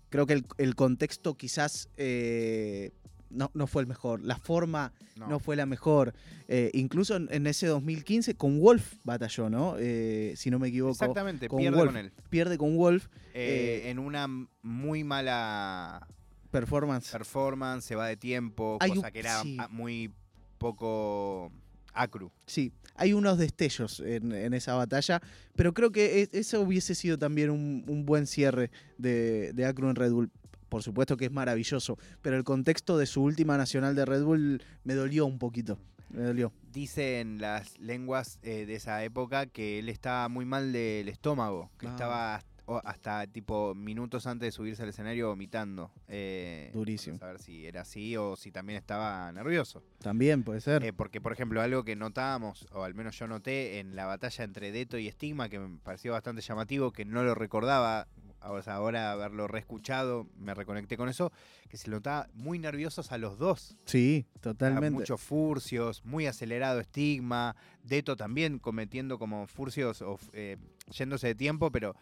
[0.09, 2.91] creo que el, el contexto quizás eh,
[3.29, 4.21] no, no fue el mejor.
[4.23, 5.27] La forma No.
[5.27, 6.13] no, fue la mejor.
[6.47, 9.75] Eh, incluso en, en ese 2015 con Wolf batalló, ¿no?
[9.77, 10.93] Eh, si no me equivoco.
[10.93, 11.89] Exactamente, con pierde Wolf.
[11.91, 12.11] con él.
[12.31, 13.07] Pierde con Wolf.
[13.35, 14.27] Eh, en una
[14.63, 16.07] muy mala
[16.49, 17.11] Performance.
[17.11, 19.57] performance, se va de tiempo, Hay cosa un- que era sí.
[19.69, 20.11] muy
[20.59, 21.51] poco
[21.93, 22.31] Acru.
[22.45, 25.21] Sí, hay unos destellos en, en esa batalla,
[25.55, 29.89] pero creo que e- eso hubiese sido también un, un buen cierre de, de Acru
[29.89, 30.29] en Red Bull.
[30.69, 34.61] Por supuesto que es maravilloso, pero el contexto de su última nacional de Red Bull
[34.83, 35.79] me dolió un poquito.
[36.11, 36.51] Me dolió.
[36.71, 41.87] Dicen las lenguas eh, de esa época que él estaba muy mal del estómago, que
[41.87, 41.91] Ah.
[41.91, 42.41] estaba
[42.83, 45.91] hasta, tipo minutos antes de subirse al escenario vomitando.
[46.07, 47.17] Eh, Durísimo.
[47.21, 49.83] A ver si era así o si también estaba nervioso.
[49.99, 50.83] También puede ser.
[50.83, 54.43] Eh, porque, por ejemplo, algo que notábamos, o al menos yo noté en la batalla
[54.43, 58.07] entre Deto y Stigma, que me pareció bastante llamativo, que no lo recordaba,
[58.41, 61.31] o sea, ahora haberlo reescuchado, me reconecté con eso,
[61.67, 63.75] que se notaba muy nerviosos a los dos.
[63.85, 64.91] sí, O sea, totalmente.
[64.91, 70.57] Muchos furcios, muy acelerado Stigma, Deto también cometiendo como furcios o eh,
[70.91, 71.95] yéndose de tiempo, pero,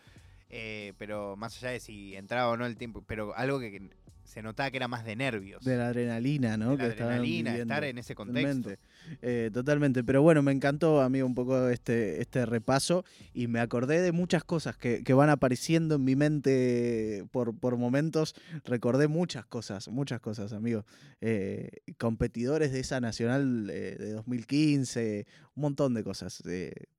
[0.50, 3.90] eh, pero más allá de si entraba o no el tiempo, pero algo que,
[4.28, 5.64] se notaba que era más de nervios.
[5.64, 6.78] De la adrenalina, ¿no?
[6.78, 8.48] de la que adrenalina, estar en ese contexto.
[8.62, 8.80] Totalmente.
[9.22, 10.04] Eh, totalmente.
[10.04, 14.44] Pero bueno, me encantó, amigo, un poco este, este repaso y me acordé de muchas
[14.44, 18.36] cosas que, que van apareciendo en mi mente por, por momentos.
[18.66, 20.86] Recordé muchas cosas, muchas cosas, amigo.
[21.22, 25.26] Eh, competidores de esa nacional eh, de 2015,
[25.56, 26.44] un montón de cosas.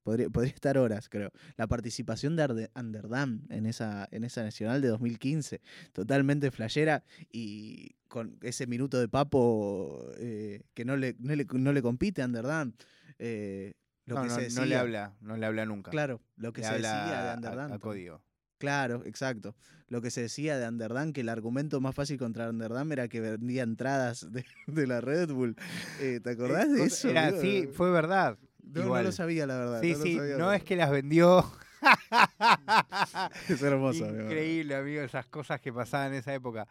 [0.02, 1.30] Podría, podría estar horas, creo.
[1.56, 5.60] La participación de Arde- Underdam en esa, en esa nacional de 2015,
[5.92, 11.72] totalmente flashera y con ese minuto de papo eh, que no le, no le, no
[11.72, 12.72] le compite a Underdam.
[13.18, 13.74] eh,
[14.06, 15.90] lo no, que no, se no le habla, no le habla nunca.
[15.90, 17.72] Claro, lo que Le se decía de Underdam.
[17.72, 18.22] a, a código.
[18.56, 19.54] Claro, exacto.
[19.88, 23.20] Lo que se decía de Underdam, que el argumento más fácil contra Underdam era que
[23.20, 25.56] vendía entradas de, de la Red Bull.
[26.00, 27.08] Eh, ¿Te acordás Eh, de eso?
[27.10, 28.38] Era, sí, fue verdad.
[28.62, 29.80] No, no lo sabía, la verdad.
[29.82, 31.44] Sí, no sí, sabía, no es que las vendió.
[33.48, 34.06] Es hermoso.
[34.08, 36.66] Increíble, amigo, esas cosas que pasaban en esa época.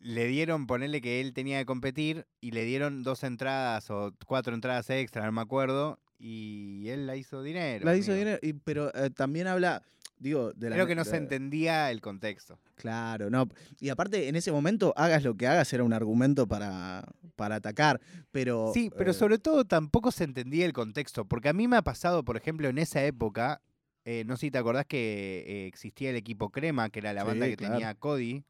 [0.00, 4.54] Le dieron, ponerle que él tenía que competir y le dieron dos entradas o cuatro
[4.54, 7.84] entradas extra, no me acuerdo, y él la hizo dinero.
[7.84, 8.18] La hizo amigo.
[8.24, 9.82] dinero, y- pero eh, también habla,
[10.18, 10.76] digo, de la...
[10.76, 12.58] Creo que no se entendía el contexto.
[12.76, 13.46] Claro, no.
[13.78, 17.04] Y aparte, en ese momento, hagas lo que hagas, era un argumento para,
[17.36, 18.00] para atacar.
[18.32, 18.70] Pero.
[18.72, 21.82] Sí, pero eh, sobre todo tampoco se entendía el contexto, porque a mí me ha
[21.82, 23.60] pasado, por ejemplo, en esa época,
[24.06, 27.22] eh, no sé si te acordás que eh, existía el equipo Crema, que era la
[27.22, 27.74] banda que claro.
[27.74, 28.44] tenía Cody,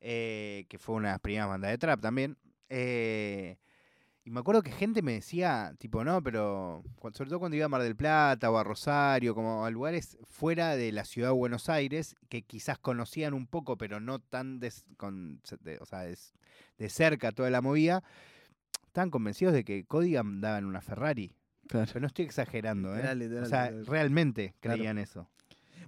[0.00, 2.36] eh, que fue una de las primeras bandas de trap también.
[2.68, 3.56] eh,
[4.22, 6.84] y me acuerdo que gente me decía, tipo, no, pero
[7.14, 10.76] sobre todo cuando iba a Mar del Plata o a Rosario, como a lugares fuera
[10.76, 14.84] de la ciudad de Buenos Aires, que quizás conocían un poco, pero no tan des-
[14.98, 16.34] con, se- de, o sea, des-
[16.76, 18.04] de cerca toda la movida,
[18.86, 21.32] estaban convencidos de que Cody andaba en una Ferrari.
[21.66, 21.86] claro.
[21.88, 22.96] Pero no estoy exagerando, ¿eh?
[22.98, 24.76] Literal, literal, o sea, realmente Claro.
[24.76, 25.30] creían eso.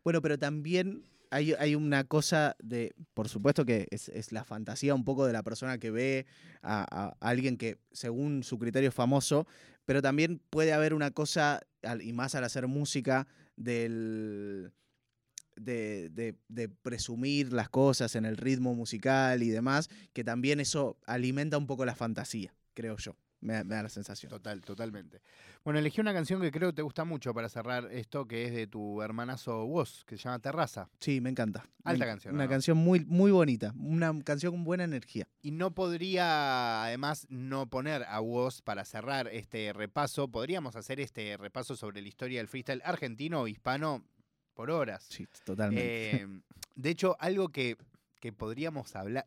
[0.05, 1.03] Bueno, pero también
[1.33, 2.95] hay, hay una cosa de.
[3.15, 6.27] Por supuesto que es, es la fantasía un poco de la persona que ve
[6.63, 9.47] a, alguien que, según su criterio, es famoso.
[9.85, 11.61] Pero también puede haber una cosa,
[12.01, 13.27] y más al hacer música,
[13.57, 14.73] del.
[15.57, 20.97] De, de- de presumir las cosas en el ritmo musical y demás, que también eso
[21.07, 23.17] alimenta un poco la fantasía, creo yo.
[23.43, 24.31] Me, me da la sensación.
[24.31, 25.21] Total, totalmente.
[25.65, 28.53] Bueno, elegí una canción que creo que te gusta mucho para cerrar esto, que es
[28.55, 30.89] de tu hermanazo Woz, que se llama Terraza.
[31.01, 31.65] Sí, me encanta.
[31.85, 32.51] Alta Me- canción, Una ¿no?
[32.51, 33.75] canción muy, muy bonita.
[33.77, 35.27] Una canción con buena energía.
[35.43, 40.29] Y no podría, además, no poner a Woz para cerrar este repaso.
[40.29, 44.05] Podríamos hacer este repaso sobre la historia del freestyle argentino o hispano
[44.55, 45.05] por horas.
[45.09, 46.17] Sí, totalmente.
[46.23, 46.27] Eh,
[46.75, 47.77] de hecho, algo que,
[48.21, 49.27] que podríamos hablar.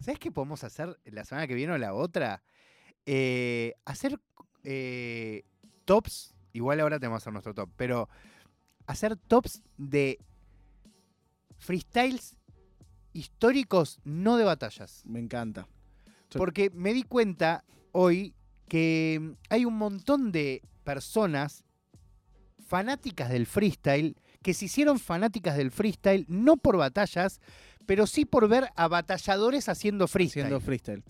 [0.00, 2.42] ¿Sabes qué podemos hacer la semana que viene o la otra?
[3.06, 4.18] Eh, hacer
[4.64, 5.44] eh,
[5.84, 6.34] tops.
[6.52, 8.08] Igual ahora tenemos que hacer nuestro top, pero
[8.86, 10.18] hacer tops de
[11.58, 12.36] freestyles
[13.12, 15.02] históricos, no de batallas.
[15.04, 15.68] me encanta.
[16.30, 18.34] Porque me di cuenta hoy
[18.68, 21.64] que hay un montón de personas
[22.66, 27.40] fanáticas del freestyle que se hicieron fanáticas del freestyle no por batallas,
[27.86, 30.44] pero sí por ver a batalladores haciendo freestyle.
[30.44, 31.02] Haciendo freestyle.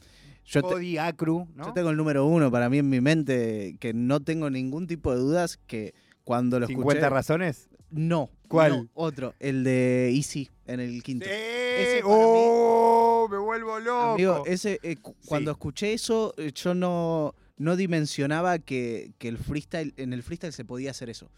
[0.45, 1.67] Yo, te- Acru, ¿no?
[1.67, 5.13] yo tengo el número uno para mí en mi mente, que no tengo ningún tipo
[5.13, 7.09] de dudas que cuando lo 50 escuché...
[7.11, 7.69] razones.
[7.91, 8.31] No.
[8.49, 8.73] ¿Cuál?
[8.85, 9.35] no, otro.
[9.41, 11.27] El de Easy en el quinto.
[11.29, 11.97] ¡Eh!
[11.97, 13.29] mí- ¡Oh!
[13.31, 14.13] ¡Me vuelvo loco!
[14.15, 15.55] Amigo, ese, eh, cu- cuando Sí.
[15.55, 20.65] escuché eso, eh, yo no, no dimensionaba que, que el freestyle, en el freestyle se
[20.65, 21.31] podía hacer eso.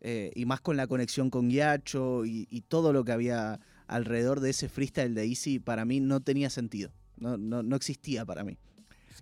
[0.00, 4.40] Eh, y más con la conexión con Guiacho y, y todo lo que había alrededor
[4.40, 6.90] de ese freestyle de Easy, para mí no tenía sentido.
[7.18, 8.56] No, no, no existía para mí.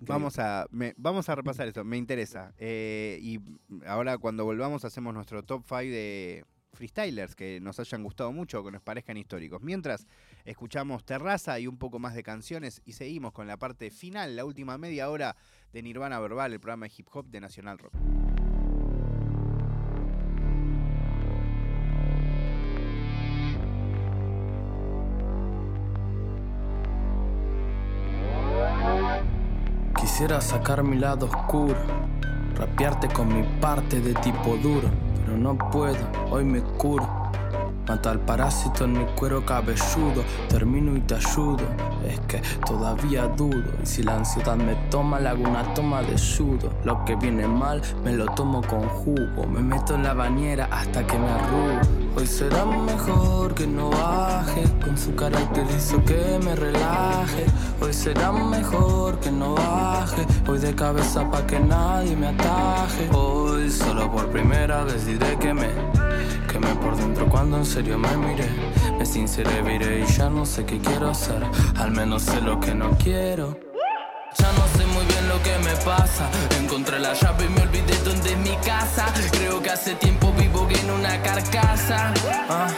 [0.01, 2.53] Vamos a, me- vamos a repasar esto, me interesa.
[2.59, 3.41] Eh, y
[3.87, 8.65] ahora cuando volvamos hacemos nuestro top 5 de freestylers que nos hayan gustado mucho o
[8.65, 9.63] que nos parezcan históricos.
[9.63, 10.09] Mientras
[10.45, 14.45] escuchamos Terraza y un poco más de canciones y seguimos con la parte final, la
[14.45, 15.37] última media hora
[15.73, 17.95] de Nirvana Verbal, el programa de hip hop de Nacional Rock.
[30.15, 31.75] Quisiera sacar mi lado oscuro,
[32.57, 34.89] rapearte con mi parte de tipo duro,
[35.25, 35.99] pero no puedo,
[36.31, 37.33] hoy me curo.
[37.89, 41.65] Mato al parásito en mi cuero cabelludo, termino y te ayudo.
[42.07, 46.17] Es que todavía dudo, y si la ansiedad me toma, le hago una toma de
[46.17, 46.73] judo.
[46.85, 49.49] Lo que viene mal, me lo tomo con jugo.
[49.49, 52.04] Me meto en la bañera hasta que me arrugo.
[52.17, 57.47] Hoy será mejor que no baje, con su carácter hizo que me relaje.
[57.81, 63.11] Hoy será mejor que no baje, voy de cabeza pa' que nadie me ataje.
[63.13, 65.69] Hoy solo por primera vez diré que me
[66.55, 68.49] Quemé por dentro cuando en serio me miré.
[68.97, 71.43] Me sinceré, viré y ya no sé qué quiero hacer.
[71.77, 73.59] Al menos sé lo que no quiero.
[74.39, 74.84] Ya no
[75.45, 76.29] que me pasa
[76.59, 80.67] Encontré la llave y me olvidé dónde es mi casa Creo que hace tiempo vivo
[80.71, 82.13] en una carcasa
[82.49, 82.69] Ah,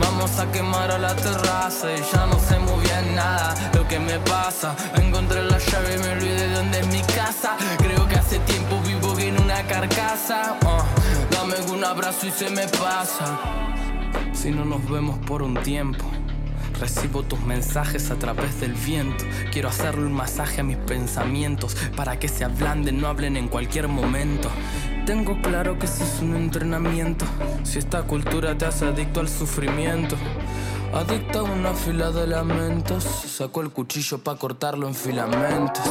[0.00, 3.98] Vamos a quemar a la terraza y ya no sé muy bien nada lo que
[3.98, 4.74] me pasa.
[4.96, 7.56] Encontré la llave y me olvidé de dónde es mi casa.
[7.78, 10.56] Creo que hace tiempo vivo en una carcasa.
[10.64, 10.84] Ah,
[11.30, 13.38] dame un abrazo y se me pasa.
[14.32, 16.04] Si no nos vemos por un tiempo.
[16.80, 19.22] Recibo tus mensajes a través del viento.
[19.52, 23.86] Quiero hacerle un masaje a mis pensamientos para que se ablanden, no hablen en cualquier
[23.86, 24.50] momento.
[25.06, 27.24] Tengo claro que eso es un entrenamiento.
[27.64, 30.16] Si esta cultura te hace adicto al sufrimiento.
[30.92, 33.04] Adicto a una fila de lamentos.
[33.04, 35.84] Sacó el cuchillo para cortarlo en filamentos.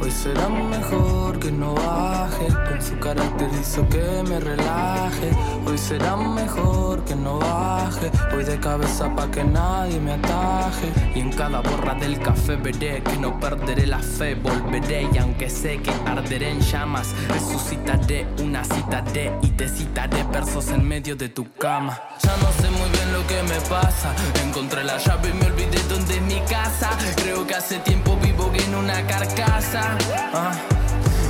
[0.00, 2.48] Hoy será mejor que no baje.
[2.68, 5.30] Con su carácter hizo que me relaje.
[5.66, 8.10] Hoy será mejor que no baje.
[8.30, 10.92] Voy de cabeza pa' que nadie me ataje.
[11.14, 14.34] Y en cada borra del café veré que no perderé la fe.
[14.34, 20.22] Volveré y aunque sé que arderé en llamas, resucitaré una cita de y te citaré
[20.24, 21.98] versos en medio de tu cama.
[22.22, 24.12] Ya no sé muy bien lo que me pasa.
[24.44, 26.90] Encontré la llave y me olvidé dónde es mi casa.
[27.16, 29.96] Creo que hace tiempo vivo en una carcasa.
[30.34, 30.52] Ah.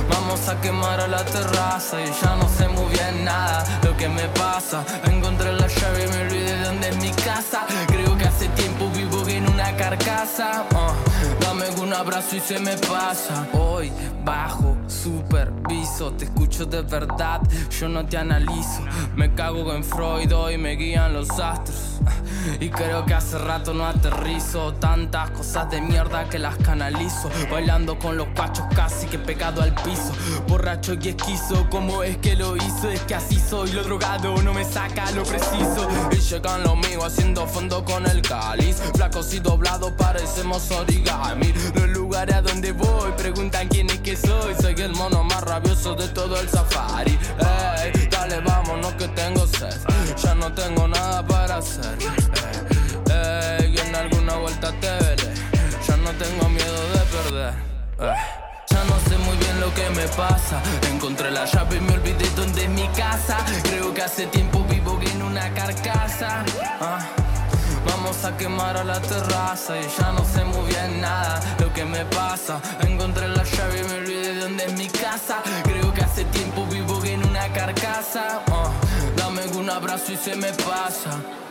[0.09, 4.09] Vamos a quemar a la terraza y ya no sé muy bien nada lo que
[4.09, 4.83] me pasa.
[5.05, 7.65] Encontré la llave y me olvidé de dónde es mi casa.
[7.87, 10.65] Creo que hace tiempo vivo en una carcasa.
[10.75, 10.93] Ah,
[11.53, 13.47] dame un abrazo y se me pasa.
[13.53, 13.91] Hoy
[14.25, 17.41] bajo, superviso, te escucho de verdad,
[17.79, 18.81] yo no te analizo.
[19.15, 21.92] Me cago en Freud, hoy me guían los astros.
[22.59, 24.73] Y creo que hace rato no aterrizo.
[24.73, 27.29] Tantas cosas de mierda que las canalizo.
[27.51, 30.11] Bailando con los pachos casi que pegado al piso.
[30.47, 32.89] Borracho y esquizo, ¿cómo es que lo hizo?
[32.89, 35.87] Es que así soy, lo drogado no me saca lo preciso.
[36.11, 38.77] Y llegan los míos haciendo fondo con el cáliz.
[38.95, 41.53] Flacos y doblados parecemos origami.
[41.75, 44.55] Los lugares a donde voy preguntan quién es que soy.
[44.59, 47.17] Soy el mono más rabioso de todo el safari.
[47.81, 49.73] Ey, dale vámonos que tengo sed
[50.15, 51.97] Ya no tengo nada para hacer
[53.09, 55.33] Ey, ey, en alguna vuelta te veré
[55.87, 57.53] Ya no tengo miedo de perder
[57.99, 58.43] Ey.
[58.69, 60.59] Ya no sé muy bien lo que me pasa.
[60.91, 63.37] Encontré la llave y me olvidé dónde es mi casa.
[63.63, 66.43] Creo que hace tiempo vivo en una carcasa.
[66.81, 66.99] Ah.
[67.85, 71.85] Vamos a quemar a la terraza y ya no sé muy bien nada lo que
[71.85, 72.59] me pasa.
[72.81, 75.41] Encontré la llave y me olvidé de dónde es mi casa.
[75.63, 78.41] Creo que hace tiempo vivo en una carcasa.
[78.47, 78.82] Ah.
[79.55, 81.42] Un abrazo y se me pasa.